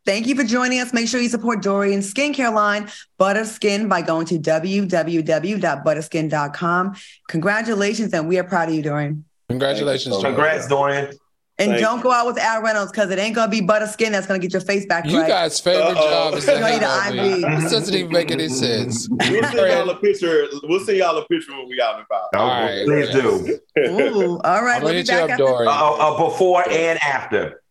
[0.05, 0.91] Thank you for joining us.
[0.91, 6.95] Make sure you support Dorian's skincare line, Butterskin, by going to www.butterskin.com.
[7.29, 9.23] Congratulations, and we are proud of you, Dorian.
[9.47, 10.29] Congratulations, Thank you so Joe.
[10.29, 10.35] much.
[10.35, 11.13] Congrats, Dorian.
[11.59, 12.03] And Thank don't you.
[12.03, 14.51] go out with Al Reynolds because it ain't gonna be butter skin that's gonna get
[14.53, 15.27] your face back You right.
[15.27, 16.31] guys' favorite Uh-oh.
[16.31, 17.43] job is to You hate need on an me.
[17.55, 17.61] IV.
[17.61, 19.07] This doesn't even make any sense.
[19.09, 20.47] We'll send y'all a picture.
[20.63, 22.29] We'll send y'all a picture when we out and about.
[22.35, 22.85] All right.
[22.85, 23.59] please do.
[23.87, 24.77] Ooh, all right.
[24.77, 25.43] I'm We'll gonna be hit you back up, after.
[25.43, 25.67] Dory.
[25.67, 27.61] Uh, uh, before and after.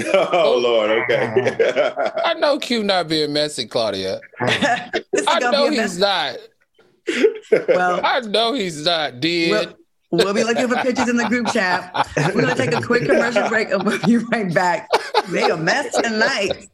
[0.14, 1.54] oh Lord, okay.
[2.24, 4.20] I know Q not being messy, Claudia.
[4.40, 5.98] I know he's mess.
[5.98, 6.36] not.
[7.68, 9.20] Well, I know he's not.
[9.20, 9.74] Did we'll,
[10.10, 11.92] we'll be looking for pictures in the group chat.
[12.16, 14.88] We're gonna take a quick commercial break and we'll be right back.
[15.28, 16.68] They a mess tonight.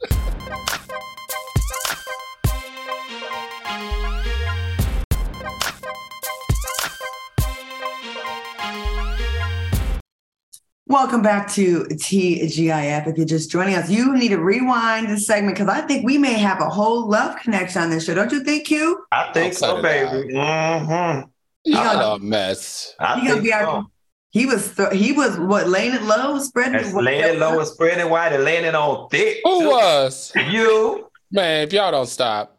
[10.88, 13.09] Welcome back to TGIF.
[13.09, 16.16] If you're just joining us, you need to rewind this segment because I think we
[16.16, 18.14] may have a whole love connection on this show.
[18.14, 19.05] Don't you think, Q?
[19.11, 20.33] I think I'll so, baby.
[20.33, 21.29] Mm-hmm.
[21.67, 22.95] Y'all a mess.
[22.99, 23.85] I He gonna think be our- so.
[24.31, 27.59] He was th- he was what laying it low, spreading That's it laying it low
[27.59, 29.39] and spreading wide and laying it on thick.
[29.45, 29.69] Who too.
[29.71, 30.33] was?
[30.51, 31.09] You.
[31.31, 32.53] Man, if y'all don't stop.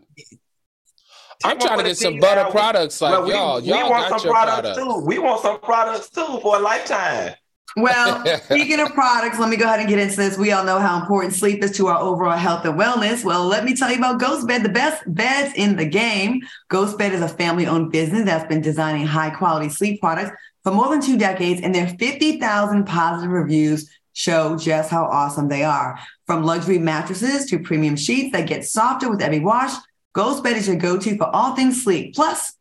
[1.43, 3.61] I'm trying to get some butter products like well, we, y'all.
[3.61, 4.95] we Y'all want got some your products products.
[4.95, 5.05] too.
[5.05, 7.35] We want some products too for a lifetime.
[7.77, 10.35] Well, speaking of products, let me go ahead and get into this.
[10.35, 13.23] We all know how important sleep is to our overall health and wellness.
[13.23, 16.41] Well, let me tell you about Ghost Bed, the best beds in the game.
[16.69, 20.31] Ghost Bed is a family-owned business that's been designing high-quality sleep products
[20.63, 25.63] for more than two decades, and their 50,000 positive reviews show just how awesome they
[25.63, 25.99] are.
[26.25, 29.71] From luxury mattresses to premium sheets that get softer with every wash,
[30.13, 32.15] Ghost Bed is your go-to for all things sleep.
[32.15, 32.53] Plus,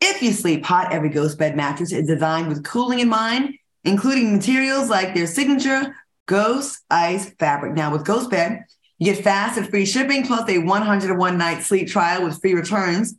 [0.00, 3.54] if you sleep hot, every Ghost Bed mattress is designed with cooling in mind
[3.84, 5.94] including materials like their signature
[6.26, 7.74] Ghost Ice fabric.
[7.74, 8.64] Now, with Ghost Bed,
[8.98, 13.14] you get fast and free shipping plus a 101 night sleep trial with free returns.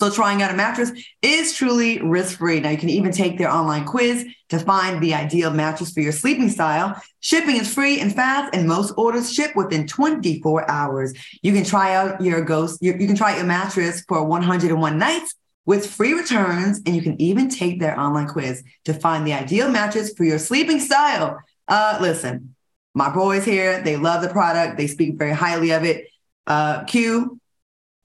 [0.00, 0.90] So, trying out a mattress
[1.22, 2.60] is truly risk free.
[2.60, 6.12] Now, you can even take their online quiz to find the ideal mattress for your
[6.12, 7.00] sleeping style.
[7.20, 11.14] Shipping is free and fast, and most orders ship within 24 hours.
[11.42, 15.34] You can try out your Ghost, you, you can try your mattress for 101 nights
[15.66, 19.68] with free returns, and you can even take their online quiz to find the ideal
[19.70, 21.38] mattress for your sleeping style.
[21.68, 22.54] Uh, listen,
[22.94, 24.76] my boys here, they love the product.
[24.76, 26.06] They speak very highly of it.
[26.46, 27.40] Uh, Q,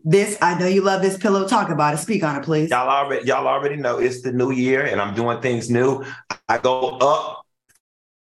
[0.04, 1.48] this, I know you love this pillow.
[1.48, 1.98] Talk about it.
[1.98, 2.70] Speak on it, please.
[2.70, 6.06] Y'all already y'all already know it's the new year and I'm doing things new.
[6.48, 7.46] I go up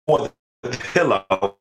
[0.05, 0.29] for
[0.62, 1.52] the pillow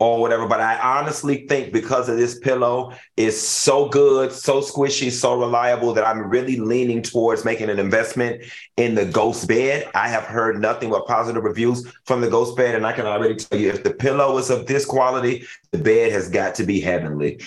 [0.00, 5.10] or whatever, but I honestly think because of this pillow is so good, so squishy,
[5.10, 8.44] so reliable that I'm really leaning towards making an investment
[8.76, 9.90] in the ghost bed.
[9.94, 13.34] I have heard nothing but positive reviews from the ghost bed, and I can already
[13.34, 16.80] tell you if the pillow is of this quality, the bed has got to be
[16.80, 17.40] heavenly.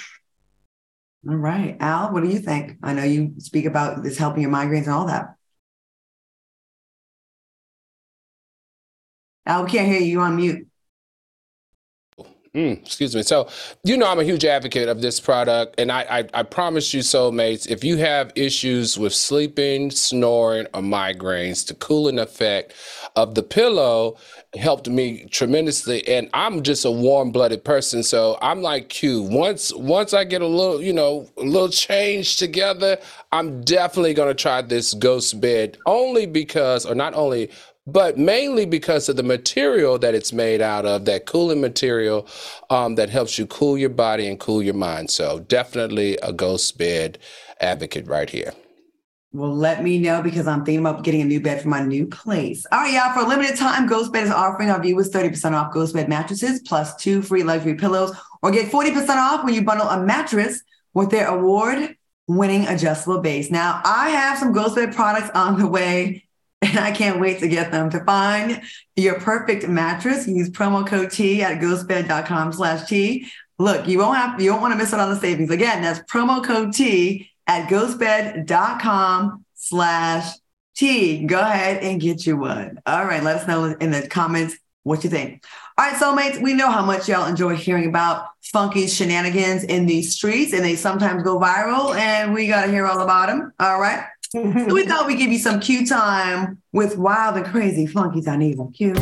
[1.29, 1.77] All right.
[1.79, 2.77] Al, what do you think?
[2.83, 5.35] I know you speak about this helping your migraines and all that.
[9.45, 10.19] Al, we can't hear you.
[10.19, 10.67] On mute.
[12.55, 13.23] Mm, excuse me.
[13.23, 13.47] So,
[13.85, 16.01] you know, I'm a huge advocate of this product, and I,
[16.33, 21.75] I, I promise you, soulmates, if you have issues with sleeping, snoring, or migraines, the
[21.75, 22.73] cooling effect
[23.15, 24.17] of the pillow
[24.55, 26.07] helped me tremendously.
[26.07, 29.21] And I'm just a warm-blooded person, so I'm like Q.
[29.23, 32.97] Once once I get a little, you know, a little change together,
[33.31, 37.49] I'm definitely gonna try this ghost bed, only because, or not only
[37.87, 42.27] but mainly because of the material that it's made out of, that cooling material
[42.69, 45.09] um, that helps you cool your body and cool your mind.
[45.09, 47.17] So definitely a ghost bed
[47.59, 48.53] advocate right here.
[49.33, 52.05] Well, let me know because I'm thinking about getting a new bed for my new
[52.05, 52.65] place.
[52.69, 53.13] All right, y'all.
[53.13, 56.61] For a limited time, Ghost Bed is offering our viewers 30% off Ghost Bed mattresses
[56.67, 60.61] plus two free luxury pillows, or get 40% off when you bundle a mattress
[60.93, 61.95] with their award
[62.27, 63.49] winning adjustable base.
[63.49, 66.25] Now, I have some Ghost Bed products on the way
[66.61, 67.89] and I can't wait to get them.
[67.91, 68.61] To find
[68.95, 73.27] your perfect mattress, use promo code T at ghostbed.com slash T.
[73.57, 75.49] Look, you won't have you don't want to miss out on the savings.
[75.49, 80.33] Again, that's promo code T at ghostbed.com slash
[80.75, 81.25] T.
[81.25, 82.79] Go ahead and get you one.
[82.85, 85.43] All right, let us know in the comments what you think.
[85.77, 90.13] All right, soulmates, we know how much y'all enjoy hearing about funky shenanigans in these
[90.15, 93.51] streets, and they sometimes go viral, and we got to hear all about them.
[93.59, 94.05] All right.
[94.31, 94.41] So
[94.73, 98.71] we thought we'd give you some cue time with wild and crazy funkies on evil.
[98.75, 98.95] cue.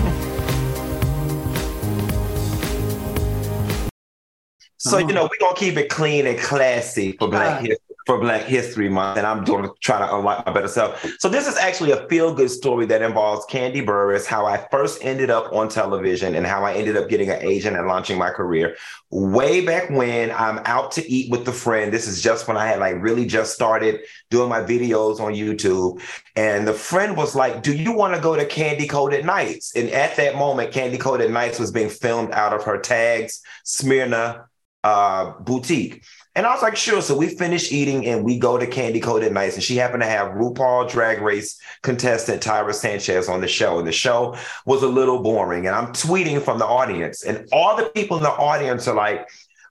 [4.82, 7.89] So, you know, we're going to keep it clean and classy for Black Uh, History
[8.10, 11.06] for Black History Month, and I'm doing trying to unlock my better self.
[11.20, 15.06] So this is actually a feel good story that involves Kandi Burruss, how I first
[15.06, 18.32] ended up on television, and how I ended up getting an agent and launching my
[18.32, 18.76] career.
[19.12, 21.94] Way back when I'm out to eat with a friend.
[21.94, 24.00] This is just when I had like really just started
[24.32, 26.02] doing my videos on YouTube,
[26.36, 29.88] and the friend was like, "Do you want to go to Kandi Koated Nights?" And
[29.92, 34.49] at that moment, Kandi Koated Nights was being filmed out of her tags Smyrna
[34.84, 36.04] uh, boutique.
[36.36, 37.02] And I was like, sure.
[37.02, 39.56] So we finish eating and we go to Kandi Koated Nights.
[39.56, 43.80] And she happened to have RuPaul Drag Race contestant Tyra Sanchez on the show.
[43.80, 45.68] And the show was a little boring.
[45.68, 47.24] And I'm tweeting from the audience.
[47.24, 49.28] And all the people in the audience are like,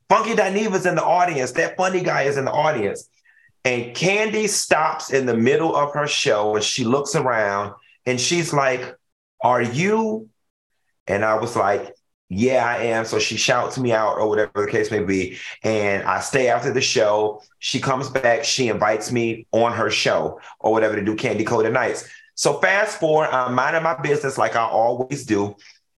[0.09, 1.53] Funky Dineva's in the audience.
[1.53, 3.09] That funny guy is in the audience.
[3.64, 7.75] And Candy stops in the middle of her show and she looks around
[8.07, 8.97] and she's like,
[9.42, 10.29] Are you?
[11.07, 11.94] And I was like,
[12.29, 13.05] yeah, I am.
[13.05, 15.38] So she shouts me out or whatever the case may be.
[15.62, 17.43] And I stay after the show.
[17.59, 18.45] She comes back.
[18.45, 22.09] She invites me on her show or whatever to do Kandi Koated Nights.
[22.35, 25.57] So fast forward, I'm minding my business like I always do.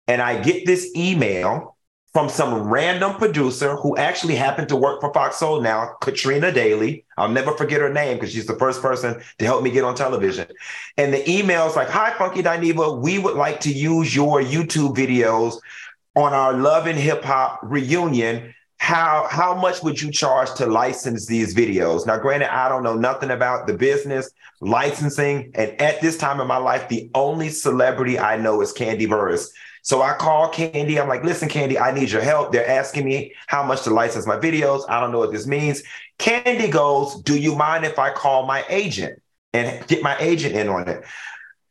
[0.07, 1.77] And I get this email
[2.12, 7.05] from some random producer who actually happened to work for Fox Soul now, Katrina Daly.
[7.17, 9.95] I'll never forget her name because she's the first person to help me get on
[9.95, 10.47] television.
[10.97, 15.59] And the email's like, Hi, Funky Dineva, we would like to use your YouTube videos
[16.16, 21.27] on our Love and Hip Hop reunion, how how much would you charge to license
[21.27, 22.07] these videos?
[22.07, 26.47] Now, granted, I don't know nothing about the business licensing, and at this time in
[26.47, 29.49] my life, the only celebrity I know is Kandi Burruss.
[29.83, 31.01] So I call Kandi.
[31.01, 32.53] I'm like, listen, Kandi, I need your help.
[32.53, 34.85] They're asking me how much to license my videos.
[34.88, 35.83] I don't know what this means.
[36.18, 39.21] Kandi goes, Do you mind if I call my agent
[39.53, 41.05] and get my agent in on it?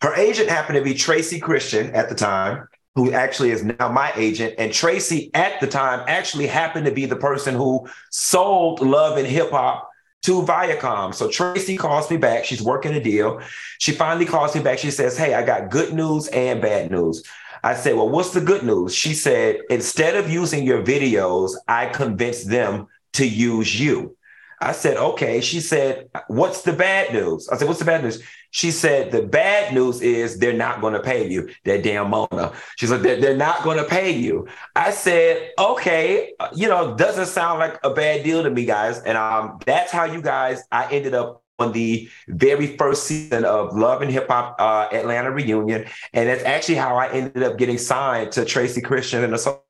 [0.02, 4.12] Her agent happened to be Tracy Christian at the time who actually is now my
[4.16, 4.56] agent.
[4.58, 9.28] And Tracy at the time actually happened to be the person who sold Love and
[9.28, 9.88] Hip Hop
[10.24, 11.14] to Viacom.
[11.14, 12.44] So Tracy calls me back.
[12.44, 13.40] She's working a deal.
[13.78, 14.80] She finally calls me back.
[14.80, 17.22] She says, Hey, I got good news and bad news.
[17.64, 18.96] I said, Well, what's the good news?
[18.96, 24.17] She said, Instead of using your videos, I convinced them to use you.
[24.60, 25.40] I said, okay.
[25.42, 27.48] She said, what's the bad news?
[27.50, 28.24] I said, what's the bad news?
[28.52, 31.50] She said, the bad news is they're not going to pay you.
[31.66, 32.54] That damn Mona.
[32.78, 34.48] She's like, they're, they're not going to pay you.
[34.76, 39.00] I said, okay, you know, doesn't sound like a bad deal to me, guys.
[39.02, 43.76] And um, that's how you guys, I ended up on the very first season of
[43.76, 45.86] Love and Hip Hop uh, Atlanta reunion.
[46.14, 49.64] And that's actually how I ended up getting signed to Tracy Christian and Associates.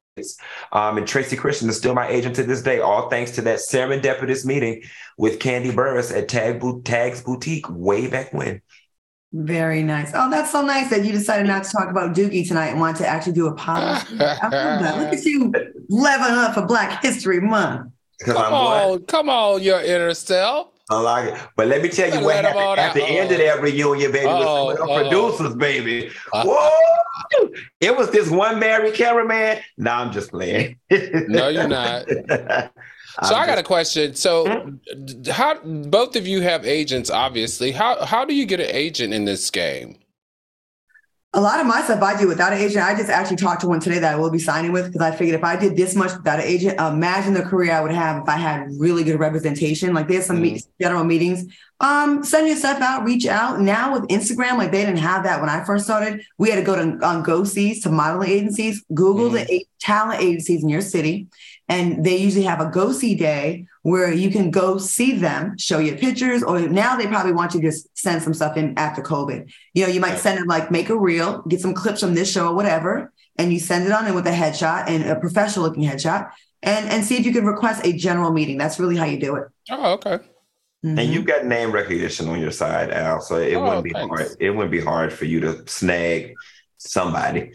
[0.71, 3.60] Um, and Tracy Christian is still my agent to this day, all thanks to that
[3.60, 4.84] serendipitous meeting
[5.17, 8.62] with Kandi Burruss at Tag Bo- Tags Boutique way back when.
[9.34, 10.12] Very nice.
[10.13, 12.97] Oh, that's so nice that you decided not to talk about Doogie tonight and want
[12.97, 14.19] to actually do a podcast.
[14.21, 14.97] I love that.
[14.97, 15.53] Look at you
[15.89, 17.91] leveling up for Black History Month.
[18.21, 20.69] Come on, come on, your inner self.
[20.89, 21.39] I like it.
[21.56, 24.67] But let me tell you what happened at the end of that reunion, baby, oh,
[24.67, 26.12] with some of producers, baby.
[26.34, 26.69] Whoa!
[27.82, 29.62] It was this one Mary cameraman.
[29.78, 30.78] No, I'm just playing.
[30.91, 32.06] no, you're not.
[33.23, 34.13] So I got a question.
[34.13, 35.32] So, hmm?
[35.32, 37.10] how both of you have agents?
[37.10, 39.97] Obviously, how how do you get an agent in this game?
[41.38, 42.84] A lot of my stuff I do without an agent.
[42.84, 45.15] I just actually talked to one today that I will be signing with because I
[45.15, 48.23] figured if I did this much without an agent, imagine the career I would have
[48.23, 49.93] if I had really good representation.
[49.93, 50.67] Like there's some mm-hmm.
[50.82, 51.45] general meetings.
[51.80, 53.62] Um, send your stuff out, reach out.
[53.62, 56.23] Now with Instagram, like they didn't have that when I first started.
[56.39, 59.45] We had to go to on GoSees to modeling agencies, Google mm-hmm.
[59.45, 61.28] the talent agencies in your city,
[61.69, 65.80] and they usually have a go see day where you can go see them, show
[65.80, 69.01] you pictures, or now they probably want you to just send some stuff in after
[69.01, 69.51] COVID.
[69.73, 72.32] You know, you might send them like make a reel, get some clips from this
[72.32, 75.65] show or whatever, and you send it on in with a headshot and a professional
[75.65, 76.32] looking headshot
[76.63, 78.58] and, and see if you can request a general meeting.
[78.58, 79.47] That's really how you do it.
[79.69, 80.19] Oh, okay.
[80.86, 80.99] Mm-hmm.
[80.99, 83.19] And you've got name recognition on your side, Al.
[83.19, 84.08] So it oh, wouldn't be thanks.
[84.08, 84.38] hard.
[84.39, 86.34] It wouldn't be hard for you to snag
[86.77, 87.51] somebody.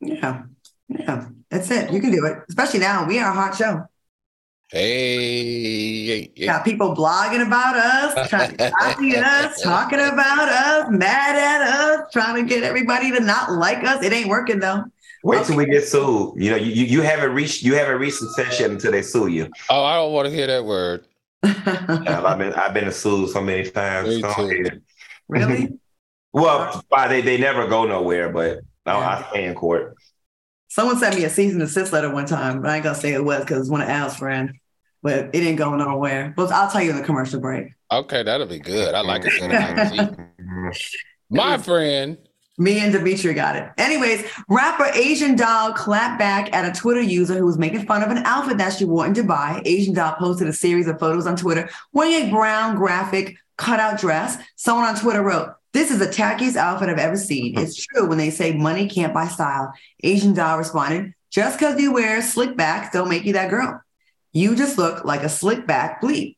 [0.00, 0.42] Yeah.
[0.98, 1.92] Yeah, that's it.
[1.92, 2.38] You can do it.
[2.48, 3.84] Especially now, we are a hot show.
[4.70, 11.36] Hey, hey, got people blogging about us, trying to copy us, talking about us, mad
[11.36, 14.02] at us, trying to get everybody to not like us.
[14.02, 14.84] It ain't working though.
[15.24, 16.32] Wait till we get sued.
[16.36, 19.50] You know, you, you haven't reached you haven't reached success yet until they sue you.
[19.68, 21.04] Oh, I don't want to hear that word.
[21.44, 24.22] yeah, I've been I've been sued so many times.
[25.28, 25.68] Really?
[26.32, 29.96] well, they they never go nowhere, but no, I stay in court.
[30.72, 33.12] Someone sent me a cease and desist letter one time, but I ain't gonna say
[33.12, 34.52] it was because it's one of Al's friends.
[35.02, 36.32] But it didn't go nowhere.
[36.34, 37.74] But I'll tell you in the commercial break.
[37.90, 38.94] Okay, that'll be good.
[38.94, 40.16] I like it.
[41.28, 42.16] My friend,
[42.56, 43.68] Me and Dimitri got it.
[43.76, 48.10] Anyways, rapper Asian Doll clapped back at a Twitter user who was making fun of
[48.10, 49.60] an outfit that she wore in Dubai.
[49.66, 54.38] Asian Doll posted a series of photos on Twitter wearing a brown graphic cutout dress.
[54.56, 57.58] Someone on Twitter wrote, This is the tackiest outfit I've ever seen.
[57.58, 59.72] It's true when they say money can't buy style.
[60.02, 63.80] Asian Doll responded, Just because you wear slick backs don't make you that girl.
[64.32, 66.36] You just look like a slick back bleep.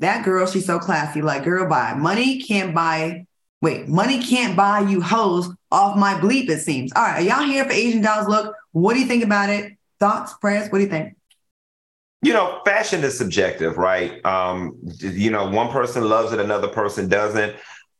[0.00, 1.22] That girl, she's so classy.
[1.22, 1.94] Like, girl, buy.
[1.94, 3.26] Money can't buy
[3.62, 6.92] Wait, money can't buy you hoes off my bleep, it seems.
[6.94, 8.54] All right, are y'all here for Asian Dolls Look?
[8.72, 9.72] What do you think about it?
[9.98, 10.70] Thoughts, prayers?
[10.70, 11.16] What do you think?
[12.22, 14.24] You know, fashion is subjective, right?
[14.26, 17.56] Um, you know, one person loves it, another person doesn't.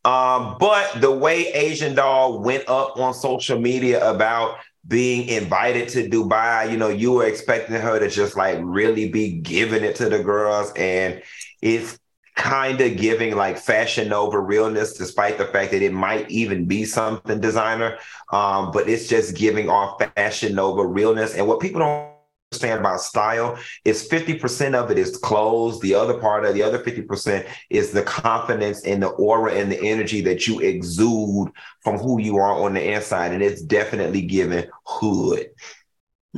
[0.06, 6.08] Um, but the way Asian Doll went up on social media about being invited to
[6.08, 10.08] Dubai, you know, you were expecting her to just like really be giving it to
[10.08, 10.72] the girls.
[10.76, 11.20] And
[11.60, 11.98] it's
[12.36, 16.84] kind of giving like fashion over realness, despite the fact that it might even be
[16.84, 17.98] something designer.
[18.32, 21.34] Um, but it's just giving off fashion over realness.
[21.34, 22.15] And what people don't
[22.56, 25.80] understand about style is 50% of it is clothes.
[25.80, 29.80] The other part of the other 50% is the confidence and the aura and the
[29.80, 31.50] energy that you exude
[31.80, 33.32] from who you are on the inside.
[33.32, 35.46] And it's definitely given hood.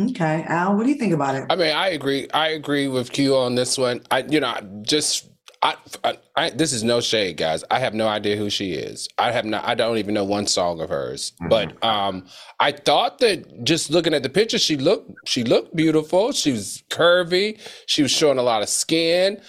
[0.01, 0.45] Okay.
[0.47, 1.45] Al, what do you think about it?
[1.51, 2.29] I mean, I agree.
[2.33, 4.03] I agree with Q on this one.
[4.11, 5.29] I, you know, just
[5.61, 7.65] I, I, I, this is no shade, guys.
[7.71, 9.09] I have no idea who she is.
[9.19, 9.65] I have not.
[9.65, 11.33] I don't even know one song of hers.
[11.33, 11.49] Mm-hmm.
[11.49, 12.27] But um,
[12.61, 16.33] I thought that just looking at the picture, she looked she looked beautiful.
[16.33, 17.59] She was curvy.
[17.87, 19.41] She was showing a lot of skin.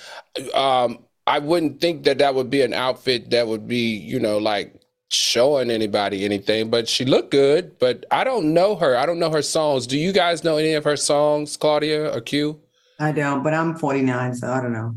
[0.56, 4.40] Um, I wouldn't think that that would be an outfit that would be, you know,
[4.40, 4.74] like
[5.10, 6.72] showing anybody anything.
[6.72, 7.78] But she looked good.
[7.78, 8.98] But I don't know her.
[8.98, 9.86] I don't know her songs.
[9.86, 12.60] Do you guys know any of her songs, Claudia or Q?
[13.00, 13.44] I don't.
[13.44, 14.96] But I'm 49, so I don't know.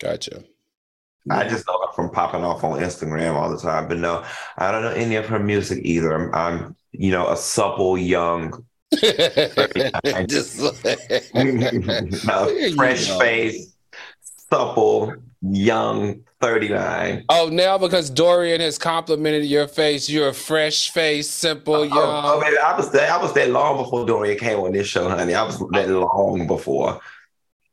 [0.00, 0.44] Gotcha.
[1.30, 4.24] I just know her from popping off on Instagram all the time, but no,
[4.56, 6.14] I don't know any of her music either.
[6.14, 10.58] I'm, I'm you know, a supple young, just
[12.74, 13.74] fresh face,
[14.50, 17.26] supple young 39.
[17.28, 21.98] Oh, now because Dorian has complimented your face, you're a fresh face, simple, oh, young.
[21.98, 24.86] Oh, oh man, I was that I was there long before Dorian came on this
[24.86, 25.34] show, honey.
[25.34, 26.98] I was that long before.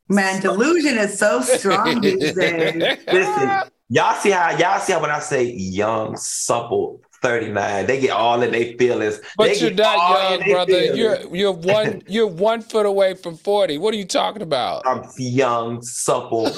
[0.09, 2.97] Man, delusion is so strong these days.
[3.11, 3.49] Listen,
[3.89, 8.41] y'all see how y'all see how when I say young, supple, 39, they get all
[8.41, 9.19] in their feelings.
[9.35, 10.71] But they you're not young, brother.
[10.71, 10.97] Feelings.
[10.97, 13.77] You're you're one you're one foot away from 40.
[13.79, 14.85] What are you talking about?
[14.85, 16.49] I'm young, supple,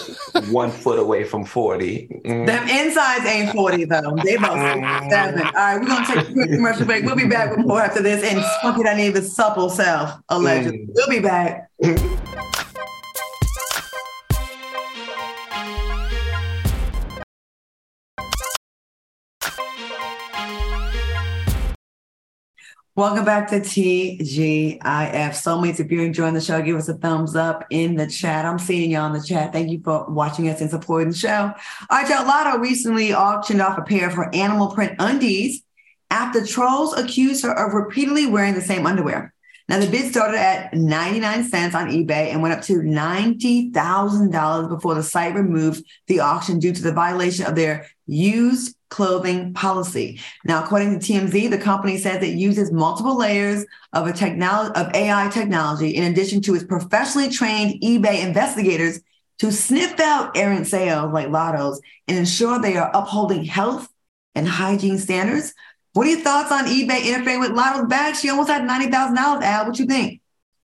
[0.50, 2.22] one foot away from 40.
[2.26, 2.45] Mm.
[2.45, 4.16] Them insides ain't 40 though.
[4.24, 5.41] They about seven.
[5.41, 7.06] All right, we're gonna take a quick commercial break.
[7.06, 8.24] We'll be back with more after this.
[8.24, 10.80] And Spunky that need the supple self, allegedly.
[10.80, 10.89] Mm.
[10.93, 11.72] We'll be back.
[23.00, 24.82] Welcome back to TGIF.
[24.82, 28.43] Soulmates, if you're enjoying the show, give us a thumbs up in the chat.
[28.43, 29.54] I'm seeing y'all in the chat.
[29.54, 31.30] Thank you for watching us and supporting the show.
[31.30, 31.54] All
[31.89, 32.26] right, y'all.
[32.26, 35.64] Latto recently auctioned off a pair of her animal print undies
[36.12, 39.34] after trolls accused her of repeatedly wearing the same underwear.
[39.70, 44.95] Now, the bid started at 99 cents on eBay and went up to $90,000 before
[44.95, 50.20] the site removed the auction due to the violation of their used clothing policy.
[50.46, 54.94] Now, according to TMZ, the company says it uses multiple layers of a technology of
[54.94, 59.00] AI technology in addition to its professionally trained eBay investigators
[59.40, 63.88] to sniff out errant sales like Latto's and ensure they are upholding health
[64.36, 65.54] and hygiene standards.
[65.94, 68.16] What are your thoughts on eBay interfering with Latto's bag?
[68.16, 69.66] She almost had $90,000, Al.
[69.66, 70.22] What do you think?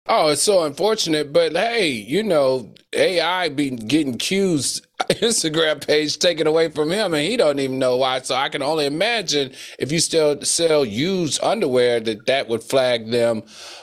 [0.09, 6.47] Oh, it's so unfortunate, but hey, you know, AI be getting Q's Instagram page taken
[6.47, 8.21] away from him, and he don't even know why.
[8.21, 13.11] So I can only imagine if you still sell used underwear, that that would flag
[13.11, 13.43] them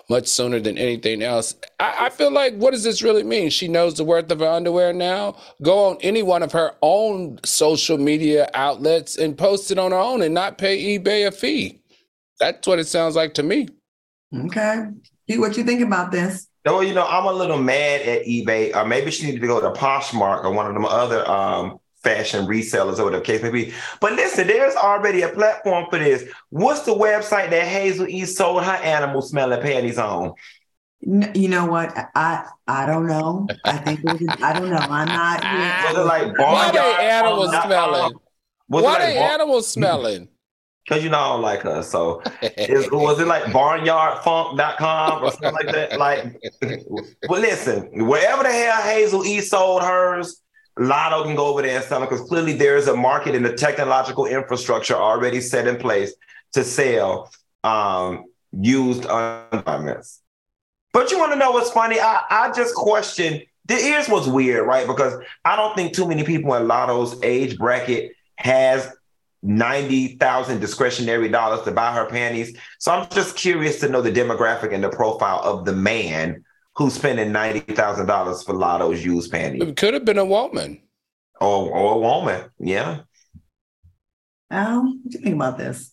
[0.09, 1.55] much sooner than anything else.
[1.80, 3.49] I, I feel like, what does this really mean?
[3.49, 5.38] She knows the worth of her underwear now.
[5.61, 9.97] Go on any one of her own social media outlets and post it on her
[9.97, 11.82] own, and not pay eBay a fee.
[12.39, 13.70] That's what it sounds like to me.
[14.45, 14.88] Okay
[15.38, 16.47] what you think about this?
[16.66, 18.76] No, you know, I'm a little mad at eBay.
[18.76, 22.45] Or maybe she needed to go to Poshmark or one of them other um, fashion
[22.45, 23.74] resellers or whatever the case may be.
[23.99, 26.24] But listen, there's already a platform for this.
[26.49, 30.34] What's the website that Hazel E sold her animal smelling panties on?
[31.01, 31.93] You know what?
[32.16, 33.45] I I don't know.
[33.66, 34.78] I think it was, I don't know.
[34.78, 35.43] I'm not.
[35.93, 38.14] Was it like what are animals smelling?
[38.68, 40.30] What are like animals smelling?
[40.84, 41.82] Because you know I don't like her.
[41.82, 45.98] So is, was it like barnyardfunk.com or something like that?
[45.98, 46.36] Like,
[47.30, 50.42] well, listen, wherever the hell Hazel E sold hers,
[50.78, 53.46] Latto can go over there and sell it because clearly there is a market and
[53.46, 56.14] the technological infrastructure already set in place
[56.54, 57.32] to sell
[57.64, 60.22] um, used undergarments.
[60.92, 62.00] But you want to know what's funny?
[62.00, 64.86] I, I just question the ears was weird, right?
[64.86, 65.14] Because
[65.46, 68.92] I don't think too many people in Latto's age bracket has
[69.44, 72.58] 90,000 discretionary dollars to buy her panties.
[72.80, 76.44] So I'm just curious to know the demographic and the profile of the man
[76.76, 79.62] who's spending $90,000 for Latto's used panties.
[79.62, 80.82] It could have been a woman.
[81.39, 83.02] Or, or a woman, yeah.
[84.50, 85.91] Al, what do you think about this?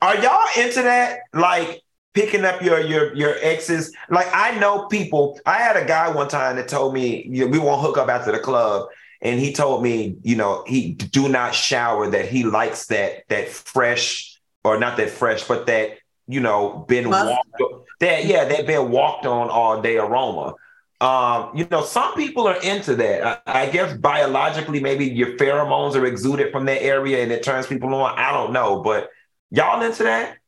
[0.00, 1.20] Are y'all into that?
[1.34, 1.82] Like
[2.14, 3.92] picking up your your your exes?
[4.10, 5.40] Like I know people.
[5.44, 8.38] I had a guy one time that told me we won't hook up after the
[8.38, 8.86] club,
[9.20, 12.08] and he told me, you know, he do not shower.
[12.08, 17.10] That he likes that that fresh or not that fresh, but that you know been
[17.10, 17.62] walked
[18.00, 20.54] that yeah that been walked on all day aroma.
[21.00, 23.42] Um, you know, some people are into that.
[23.46, 27.68] I, I guess biologically, maybe your pheromones are exuded from that area and it turns
[27.68, 28.18] people on.
[28.18, 29.08] I don't know, but
[29.50, 30.38] y'all into that?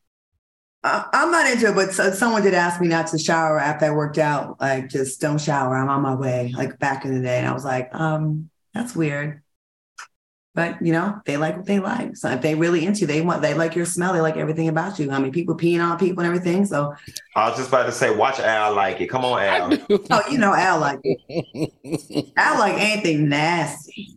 [0.82, 3.90] I'm not into it, but so, someone did ask me not to shower after I
[3.90, 4.60] worked out.
[4.60, 5.76] Like, just don't shower.
[5.76, 6.52] I'm on my way.
[6.56, 9.42] Like back in the day, and I was like, um, that's weird.
[10.54, 12.16] But you know, they like what they like.
[12.16, 14.12] So if they really into, you, they want, they like your smell.
[14.12, 15.10] They like everything about you.
[15.10, 16.66] I mean, people peeing on people and everything.
[16.66, 16.92] So,
[17.36, 19.06] I was just about to say, watch Al like it.
[19.06, 19.78] Come on, Al.
[20.10, 22.32] oh, you know, Al like it.
[22.36, 24.08] Al like anything nasty.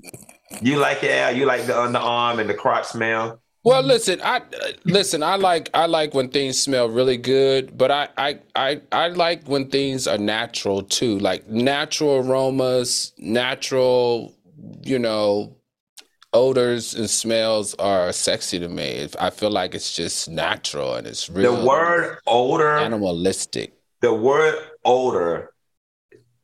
[0.62, 1.36] You like it, Al?
[1.36, 3.40] You like the uh, underarm and the crotch smell?
[3.66, 4.42] Well, listen, I
[4.84, 5.24] listen.
[5.24, 9.48] I like I like when things smell really good, but I I I, I like
[9.48, 14.34] when things are natural too, like natural aromas, natural,
[14.84, 15.56] you know,
[16.34, 19.08] odors and smells are sexy to me.
[19.20, 21.56] I feel like it's just natural and it's real.
[21.58, 23.74] The word odor, animalistic.
[24.02, 25.50] the word odor.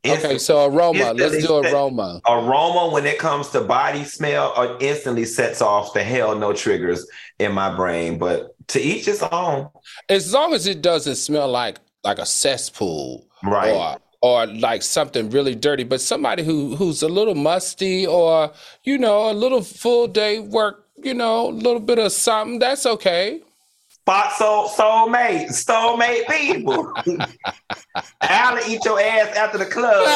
[0.06, 1.12] Okay, so aroma.
[1.12, 2.22] Let's do aroma.
[2.26, 7.06] aroma when it comes to body smell uh, instantly sets off the hell no triggers
[7.38, 8.16] in my brain.
[8.18, 9.68] But to each his own.
[10.08, 13.74] As long as it doesn't smell like like a cesspool, Right.
[13.74, 18.52] or or like something really dirty, but somebody who who's a little musty or
[18.84, 22.86] you know a little full day work, you know, a little bit of something, that's
[22.86, 23.40] okay.
[23.88, 26.92] Spot soul soulmate, soulmate people.
[28.22, 30.06] Al eat your ass after the club.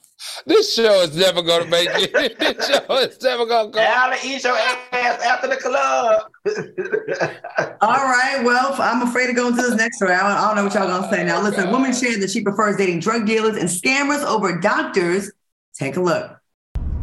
[0.46, 2.38] this show is never gonna make it.
[2.38, 3.80] this show is never gonna go.
[3.80, 6.30] Al eat your ass after the club.
[7.80, 8.42] All right.
[8.44, 10.26] Well, I'm afraid to go into this next round.
[10.26, 11.42] I don't know what y'all gonna say now.
[11.42, 15.32] Listen, woman shared that she prefers dating drug dealers and scammers over doctors.
[15.74, 16.36] Take a look.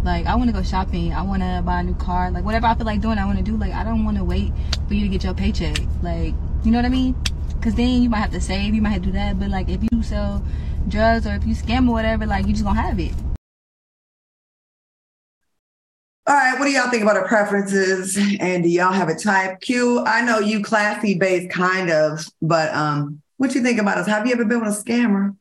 [0.04, 1.14] Like I want to go shopping.
[1.14, 2.30] I want to buy a new car.
[2.30, 3.56] Like whatever I feel like doing, I want to do.
[3.56, 4.52] Like I don't want to wait
[4.88, 5.78] for you to get your paycheck.
[6.02, 7.16] Like you know what I mean?
[7.56, 8.76] Because then you might have to save.
[8.76, 9.40] You might have to do that.
[9.40, 10.44] But like if you sell
[10.90, 13.14] drugs or if you scam or whatever, like you just gonna have it.
[16.26, 18.18] All right, what do y'all think about our preferences?
[18.40, 19.60] And do y'all have a type?
[19.60, 24.08] Q, I know you classy based kind of, but um, what you think about us?
[24.08, 25.36] Have you ever been with a scammer?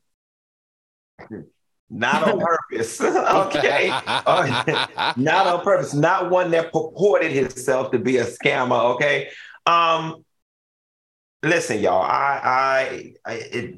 [1.89, 3.01] Not on purpose.
[3.01, 3.89] okay.
[5.17, 5.95] Not on purpose.
[5.95, 8.95] Not one that purported himself to be a scammer.
[8.95, 9.29] Okay.
[9.67, 10.25] Um,
[11.43, 12.03] listen, y'all.
[12.03, 13.75] I, I, I it,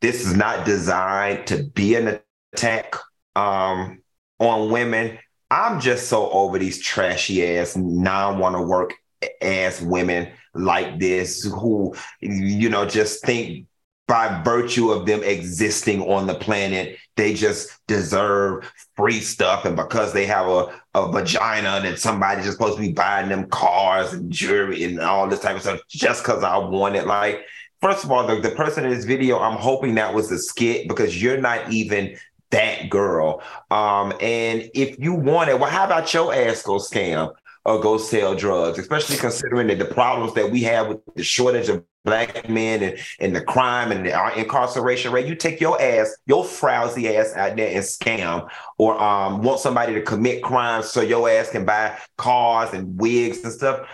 [0.00, 2.20] this is not designed to be an
[2.52, 2.94] attack
[3.34, 4.02] um,
[4.38, 5.18] on women.
[5.50, 8.94] I'm just so over these trashy ass non want to work
[9.40, 13.66] ass women like this who, you know, just think
[14.08, 19.64] by virtue of them existing on the planet, they just deserve free stuff.
[19.64, 23.48] And because they have a, a vagina, that somebody's just supposed to be buying them
[23.48, 27.06] cars and jewelry and all this type of stuff just because I want it.
[27.06, 27.44] Like,
[27.80, 30.88] first of all, the, the person in this video, I'm hoping that was a skit
[30.88, 32.16] because you're not even
[32.50, 33.42] that girl.
[33.70, 37.32] Um, and if you want it, well, how about your ass go scam
[37.64, 41.68] or go sell drugs, especially considering that the problems that we have with the shortage
[41.68, 46.16] of black men and, and the crime and our incarceration rate, you take your ass,
[46.26, 48.48] your frowsy ass out there and scam
[48.78, 53.42] or um, want somebody to commit crimes so your ass can buy cars and wigs
[53.42, 53.88] and stuff.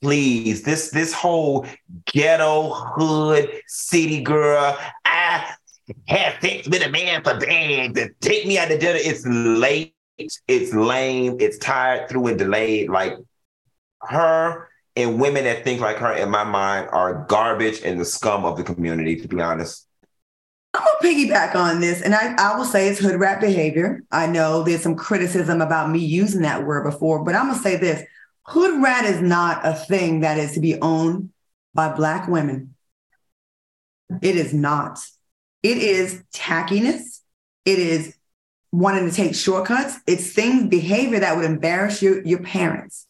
[0.00, 1.66] Please, this this whole
[2.06, 5.54] ghetto hood city girl, I
[6.06, 8.98] have sex with a man for bags and take me out to dinner.
[9.00, 9.94] It's late,
[10.46, 12.88] it's lame, it's tired through and delayed.
[12.88, 13.14] Like
[14.02, 18.44] her and women that think like her, in my mind, are garbage and the scum
[18.44, 19.86] of the community, to be honest.
[20.72, 24.02] I'm gonna piggyback on this, and I, I will say it's hood rat behavior.
[24.12, 27.76] I know there's some criticism about me using that word before, but I'm gonna say
[27.76, 28.04] this:
[28.50, 31.30] hood rat is not a thing that is to be owned
[31.72, 32.74] by black women.
[34.22, 34.98] It is not.
[35.62, 37.20] It is tackiness.
[37.64, 38.16] It is
[38.72, 39.96] wanting to take shortcuts.
[40.06, 43.06] It's things, behavior that would embarrass your, your parents.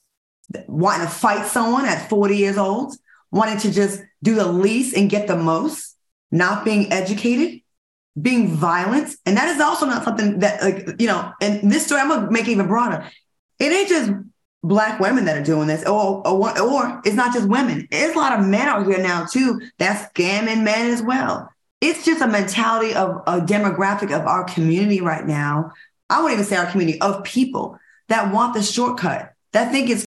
[0.67, 2.95] Wanting to fight someone at 40 years old,
[3.31, 5.97] wanting to just do the least and get the most,
[6.31, 7.63] not being educated,
[8.21, 9.15] being violent.
[9.25, 12.27] And that is also not something that, like, you know, and this story, I'm going
[12.27, 13.09] to make even broader.
[13.59, 14.13] It ain't just
[14.63, 17.89] black women that are doing this, or, or, or it's not just women.
[17.91, 21.51] it's a lot of men out here now, too, that's scamming men as well
[21.81, 25.73] it's just a mentality of a demographic of our community right now.
[26.09, 30.05] I wouldn't even say our community of people that want the shortcut, that think it's.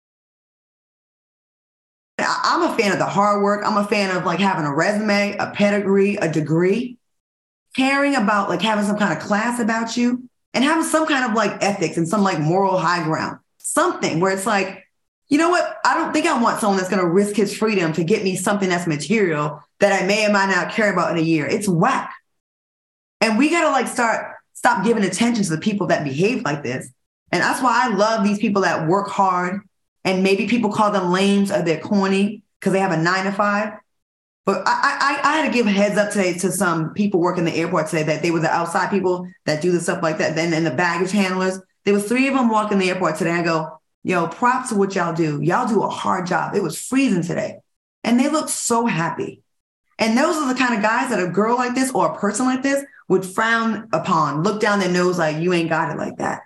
[2.20, 3.66] I'm a fan of the hard work.
[3.66, 6.97] I'm a fan of like having a resume, a pedigree, a degree,
[7.76, 11.36] caring about like having some kind of class about you and having some kind of
[11.36, 13.39] like ethics and some like moral high ground,
[13.74, 14.88] something where it's like,
[15.28, 15.78] you know what?
[15.84, 18.36] I don't think I want someone that's going to risk his freedom to get me
[18.36, 21.45] something that's material that I may or might not care about in a year.
[21.45, 22.13] It's whack.
[23.19, 26.61] And we got to like start, stop giving attention to the people that behave like
[26.61, 26.91] this.
[27.32, 29.61] And that's why I love these people that work hard.
[30.05, 33.32] And maybe people call them lames or they're corny because they have a nine to
[33.32, 33.74] five.
[34.45, 37.45] But I, I, I had to give a heads up today to some people working
[37.45, 40.36] the airport today that they were the outside people that do the stuff like that.
[40.36, 41.59] Then and the baggage handlers.
[41.86, 43.31] There was three of them walking the airport today.
[43.31, 45.41] I go, Yo, props to what y'all do.
[45.41, 46.55] Y'all do a hard job.
[46.55, 47.59] It was freezing today.
[48.03, 49.41] And they look so happy.
[49.97, 52.45] And those are the kind of guys that a girl like this or a person
[52.45, 56.17] like this would frown upon, look down their nose like, you ain't got it like
[56.17, 56.41] that.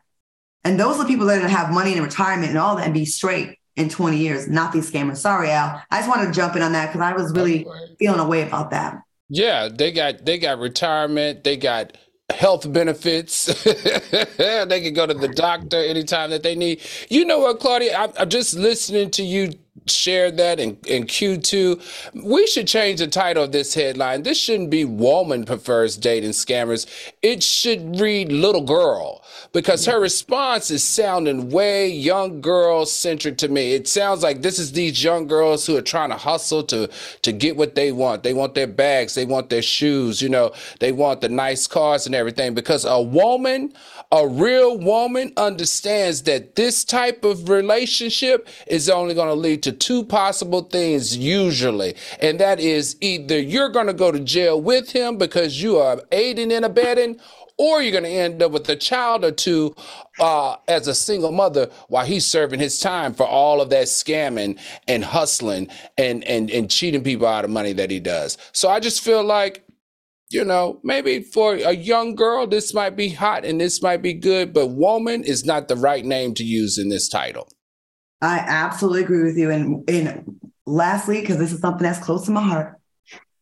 [0.63, 2.85] And those are the people that are to have money in retirement and all that
[2.85, 5.17] and be straight in 20 years, not these scammers.
[5.17, 5.81] Sorry, Al.
[5.89, 7.65] I just wanted to jump in on that because I was really
[7.97, 9.01] feeling a way about that.
[9.29, 11.97] Yeah, they got they got retirement, they got
[12.36, 13.45] health benefits.
[13.63, 16.82] they can go to the doctor anytime that they need.
[17.09, 17.97] You know what, Claudia?
[17.97, 19.53] I'm, I'm just listening to you
[19.86, 22.23] share that in, in Q2.
[22.25, 24.23] We should change the title of this headline.
[24.23, 26.86] This shouldn't be woman prefers dating scammers.
[27.21, 29.23] It should read little girl
[29.53, 33.73] because her response is sounding way young girl centric to me.
[33.73, 36.89] It sounds like this is these young girls who are trying to hustle to
[37.21, 38.23] to get what they want.
[38.23, 42.05] They want their bags, they want their shoes, you know, they want the nice cars
[42.05, 43.73] and everything because a woman,
[44.11, 49.71] a real woman understands that this type of relationship is only going to lead to
[49.71, 51.95] two possible things usually.
[52.21, 56.01] And that is either you're going to go to jail with him because you are
[56.11, 57.19] aiding and abetting
[57.58, 59.76] or you're going to end up with a child or two
[60.20, 64.60] uh, as a single mother while he's serving his time for all of that scamming
[64.88, 68.38] and hustling and, and, and cheating people out of money that he does.
[68.51, 69.64] So I just feel like,
[70.30, 74.14] you know, maybe for a young girl, this might be hot and this might be
[74.14, 77.47] good, but woman is not the right name to use in this title.
[78.22, 79.49] I absolutely agree with you.
[79.51, 82.76] And, and lastly, because this is something that's close to my heart,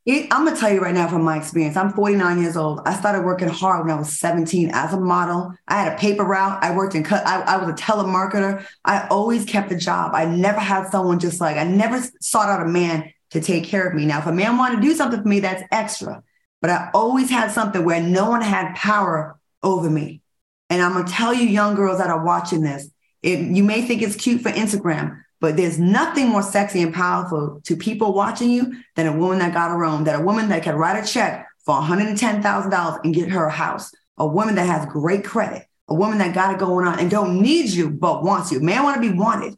[0.05, 1.75] it, I'm gonna tell you right now from my experience.
[1.75, 2.81] I'm 49 years old.
[2.85, 5.53] I started working hard when I was 17 as a model.
[5.67, 6.63] I had a paper route.
[6.63, 7.25] I worked in cut.
[7.25, 8.63] I, I was a telemarketer.
[8.83, 10.11] I always kept a job.
[10.13, 13.87] I never had someone just like I never sought out a man to take care
[13.87, 14.05] of me.
[14.05, 16.21] Now, if a man wanted to do something for me, that's extra.
[16.61, 20.21] But I always had something where no one had power over me.
[20.69, 22.91] And I'm gonna tell you, young girls that are watching this,
[23.23, 27.61] if you may think it's cute for Instagram, but there's nothing more sexy and powerful
[27.65, 30.63] to people watching you than a woman that got her own, that a woman that
[30.63, 34.87] can write a check for $110,000 and get her a house, a woman that has
[34.87, 38.51] great credit, a woman that got it going on and don't need you, but wants
[38.51, 38.59] you.
[38.59, 39.55] Man, want to be wanted.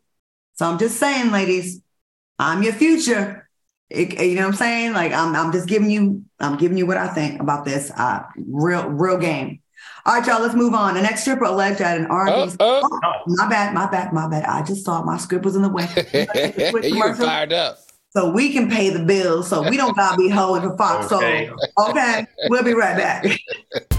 [0.55, 1.81] So I'm just saying, ladies,
[2.37, 3.47] I'm your future.
[3.89, 4.91] It, you know what I'm saying?
[4.91, 7.93] Like I'm, I'm just giving you, I'm giving you what I think about this.
[7.95, 9.61] Uh, real, real game.
[10.05, 10.93] All right, y'all, let's move on.
[10.93, 12.31] The next stripper alleged at an R&B.
[12.59, 12.99] Oh, oh.
[13.03, 14.45] oh, my bad, my bad, my bad.
[14.45, 15.87] I just thought my script was in the way.
[16.89, 17.79] you fired up.
[18.11, 19.47] So we can pay the bills.
[19.47, 21.11] So we don't gotta be holding for Fox.
[21.11, 21.49] Okay.
[21.77, 23.25] So okay, we'll be right back.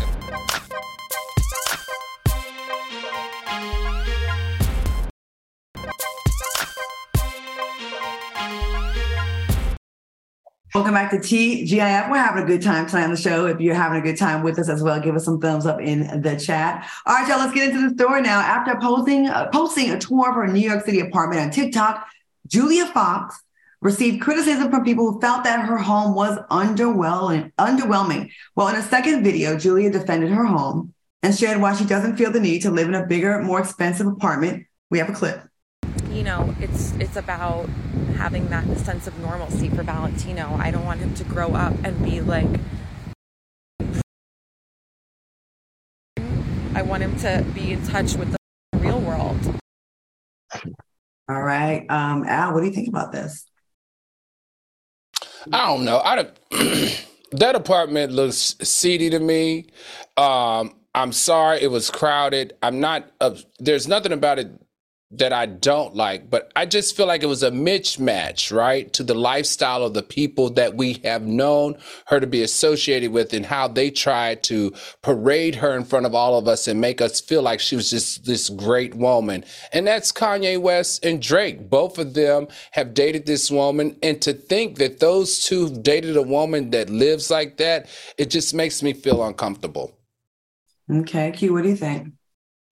[10.74, 12.10] Welcome back to TGIF.
[12.10, 13.46] We're having a good time on the show.
[13.46, 15.80] If you're having a good time with us as well, give us some thumbs up
[15.80, 16.86] in the chat.
[17.06, 18.40] All right, y'all, let's get into the story now.
[18.40, 22.06] After posting, uh, posting a tour of her New York City apartment on TikTok,
[22.46, 23.42] Julia Fox
[23.80, 27.50] received criticism from people who felt that her home was underwhelming.
[27.58, 28.30] underwhelming.
[28.54, 30.92] Well, in a second video, Julia defended her home
[31.22, 34.06] and shared why she doesn't feel the need to live in a bigger, more expensive
[34.06, 34.66] apartment.
[34.90, 35.48] We have a clip
[36.18, 37.68] you know, it's it's about
[38.18, 40.56] having that sense of normalcy for Valentino.
[40.58, 42.48] I don't want him to grow up and be like
[46.74, 48.38] I want him to be in touch with the
[48.78, 49.38] real world.
[51.28, 51.86] All right.
[51.88, 53.46] Um, Al, what do you think about this?
[55.52, 55.98] I don't know.
[55.98, 56.38] I don't,
[57.32, 59.66] that apartment looks seedy to me.
[60.16, 62.54] Um, I'm sorry it was crowded.
[62.62, 63.10] I'm not.
[63.20, 64.50] Uh, there's nothing about it
[65.10, 69.02] that I don't like, but I just feel like it was a mismatch, right, to
[69.02, 71.78] the lifestyle of the people that we have known
[72.08, 76.14] her to be associated with and how they tried to parade her in front of
[76.14, 79.44] all of us and make us feel like she was just this great woman.
[79.72, 81.70] And that's Kanye West and Drake.
[81.70, 83.96] Both of them have dated this woman.
[84.02, 87.88] And to think that those two dated a woman that lives like that,
[88.18, 89.94] it just makes me feel uncomfortable.
[90.90, 92.12] Okay, Q, what do you think?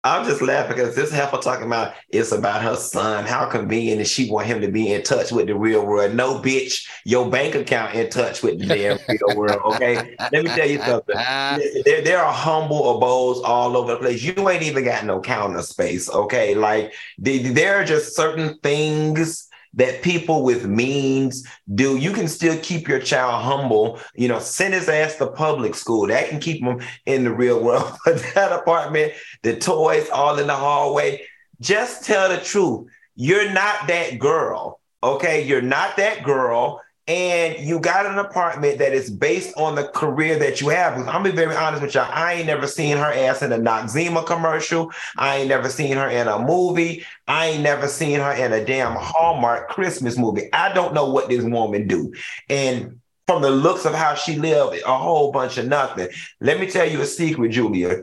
[0.07, 3.25] I'm just laughing because this heifer talking about it's about her son.
[3.25, 6.15] How convenient is she want him to be in touch with the real world?
[6.15, 9.63] No, bitch, your bank account in touch with the damn real world.
[9.75, 11.17] Okay, let me tell you something.
[11.85, 14.23] There, there are humble abodes all over the place.
[14.23, 16.11] You ain't even got no counter space.
[16.11, 21.97] Okay, like there are just certain things that people with means do.
[21.97, 24.01] You can still keep your child humble.
[24.15, 26.07] You know, send his ass to public school.
[26.07, 27.97] That can keep him in the real world.
[28.05, 29.13] But that apartment,
[29.43, 31.23] the toys all in the hallway.
[31.61, 32.89] Just tell the truth.
[33.17, 34.81] You're not that girl.
[35.03, 39.89] Okay, you're not that girl and you got an apartment that is based on the
[39.89, 40.95] career that you have.
[40.97, 42.11] I'm gonna be very honest with y'all.
[42.11, 44.91] I ain't never seen her ass in a Noxzema commercial.
[45.19, 47.05] I ain't never seen her in a movie.
[47.29, 50.49] I ain't never seen her in a damn Hallmark Christmas movie.
[50.53, 52.15] I don't know what this woman do.
[52.49, 56.09] And from the looks of how she lived, a whole bunch of nothing.
[56.41, 58.03] Let me tell you a secret, Julia.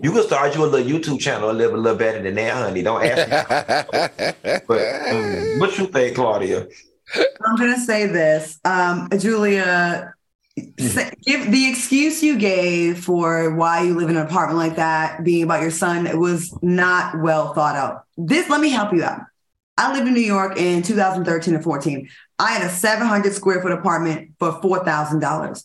[0.00, 2.54] You can start you a little YouTube channel and live a little better than that,
[2.54, 2.82] honey.
[2.82, 4.60] Don't ask me.
[4.68, 6.68] but um, what you think, Claudia?
[7.14, 10.14] I'm going to say this, um, Julia.
[10.78, 15.22] Say, give the excuse you gave for why you live in an apartment like that,
[15.22, 18.04] being about your son, it was not well thought out.
[18.16, 19.20] This, let me help you out.
[19.76, 22.08] I lived in New York in 2013 and 14.
[22.40, 25.64] I had a 700 square foot apartment for $4,000.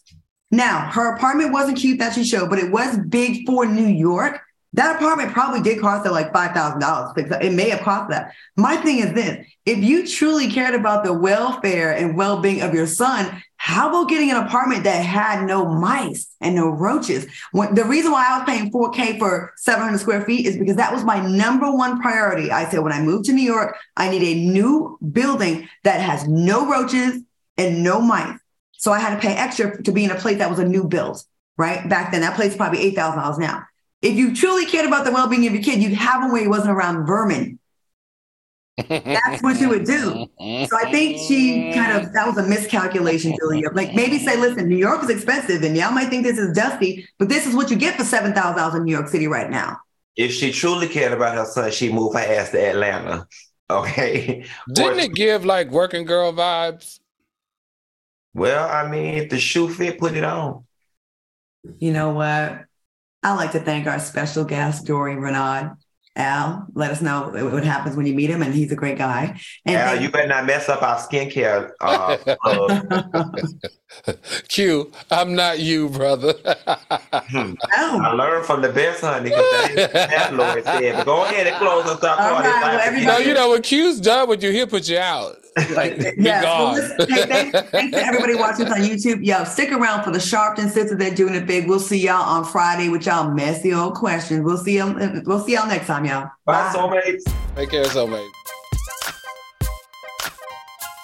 [0.52, 4.40] Now, her apartment wasn't cute that she showed, but it was big for New York.
[4.74, 7.44] That apartment probably did cost her like $5,000.
[7.44, 8.34] It may have cost that.
[8.58, 12.74] My thing is this if you truly cared about the welfare and well being of
[12.74, 17.28] your son, how about getting an apartment that had no mice and no roaches?
[17.52, 20.92] When, the reason why I was paying 4K for 700 square feet is because that
[20.92, 22.52] was my number one priority.
[22.52, 26.28] I said, when I moved to New York, I need a new building that has
[26.28, 27.22] no roaches
[27.58, 28.38] and no mice.
[28.74, 30.84] So I had to pay extra to be in a place that was a new
[30.84, 31.24] build,
[31.58, 31.88] right?
[31.88, 33.64] Back then, that place probably $8,000 now.
[34.04, 36.42] If you truly cared about the well being of your kid, you'd have him where
[36.42, 37.58] he wasn't around vermin.
[38.90, 40.28] That's what you would do.
[40.40, 43.70] So I think she kind of that was a miscalculation, Julia.
[43.72, 47.08] Like maybe say, listen, New York is expensive, and y'all might think this is dusty,
[47.18, 49.50] but this is what you get for seven thousand dollars in New York City right
[49.50, 49.78] now.
[50.18, 53.28] If she truly cared about her son, she moved her ass to Atlanta.
[53.70, 54.46] Okay.
[54.72, 57.00] Didn't it give like working girl vibes?
[58.34, 60.66] Well, I mean, if the shoe fit, put it on.
[61.80, 62.66] You know what?
[63.24, 65.78] I'd like to thank our special guest, Dorion Renaud.
[66.16, 69.40] Al, let us know what happens when you meet him, and he's a great guy.
[69.66, 71.72] And Al, you better not mess up our skincare.
[71.82, 72.18] Uh,
[74.48, 76.36] Q, I'm not you, brother.
[77.12, 77.54] Hmm.
[77.78, 78.02] oh.
[78.04, 80.98] I learned from the best, honey, because that Lord said.
[80.98, 82.20] But go ahead and close us up.
[82.20, 85.43] All right, well, no, you know, when Q's done with you, he'll put you out.
[85.74, 86.44] Like, yes.
[86.44, 89.26] Well, listen, hey, thanks, thanks to everybody watching us on YouTube.
[89.26, 90.98] Yo, stick around for the Sharpton sisters.
[90.98, 91.68] They're doing it big.
[91.68, 94.44] We'll see y'all on Friday with y'all messy old questions.
[94.44, 94.94] We'll see y'all.
[95.26, 96.30] We'll see y'all next time, y'all.
[96.46, 96.74] Bye, Bye.
[96.76, 97.56] soulmates.
[97.56, 98.30] Take care, soulmates.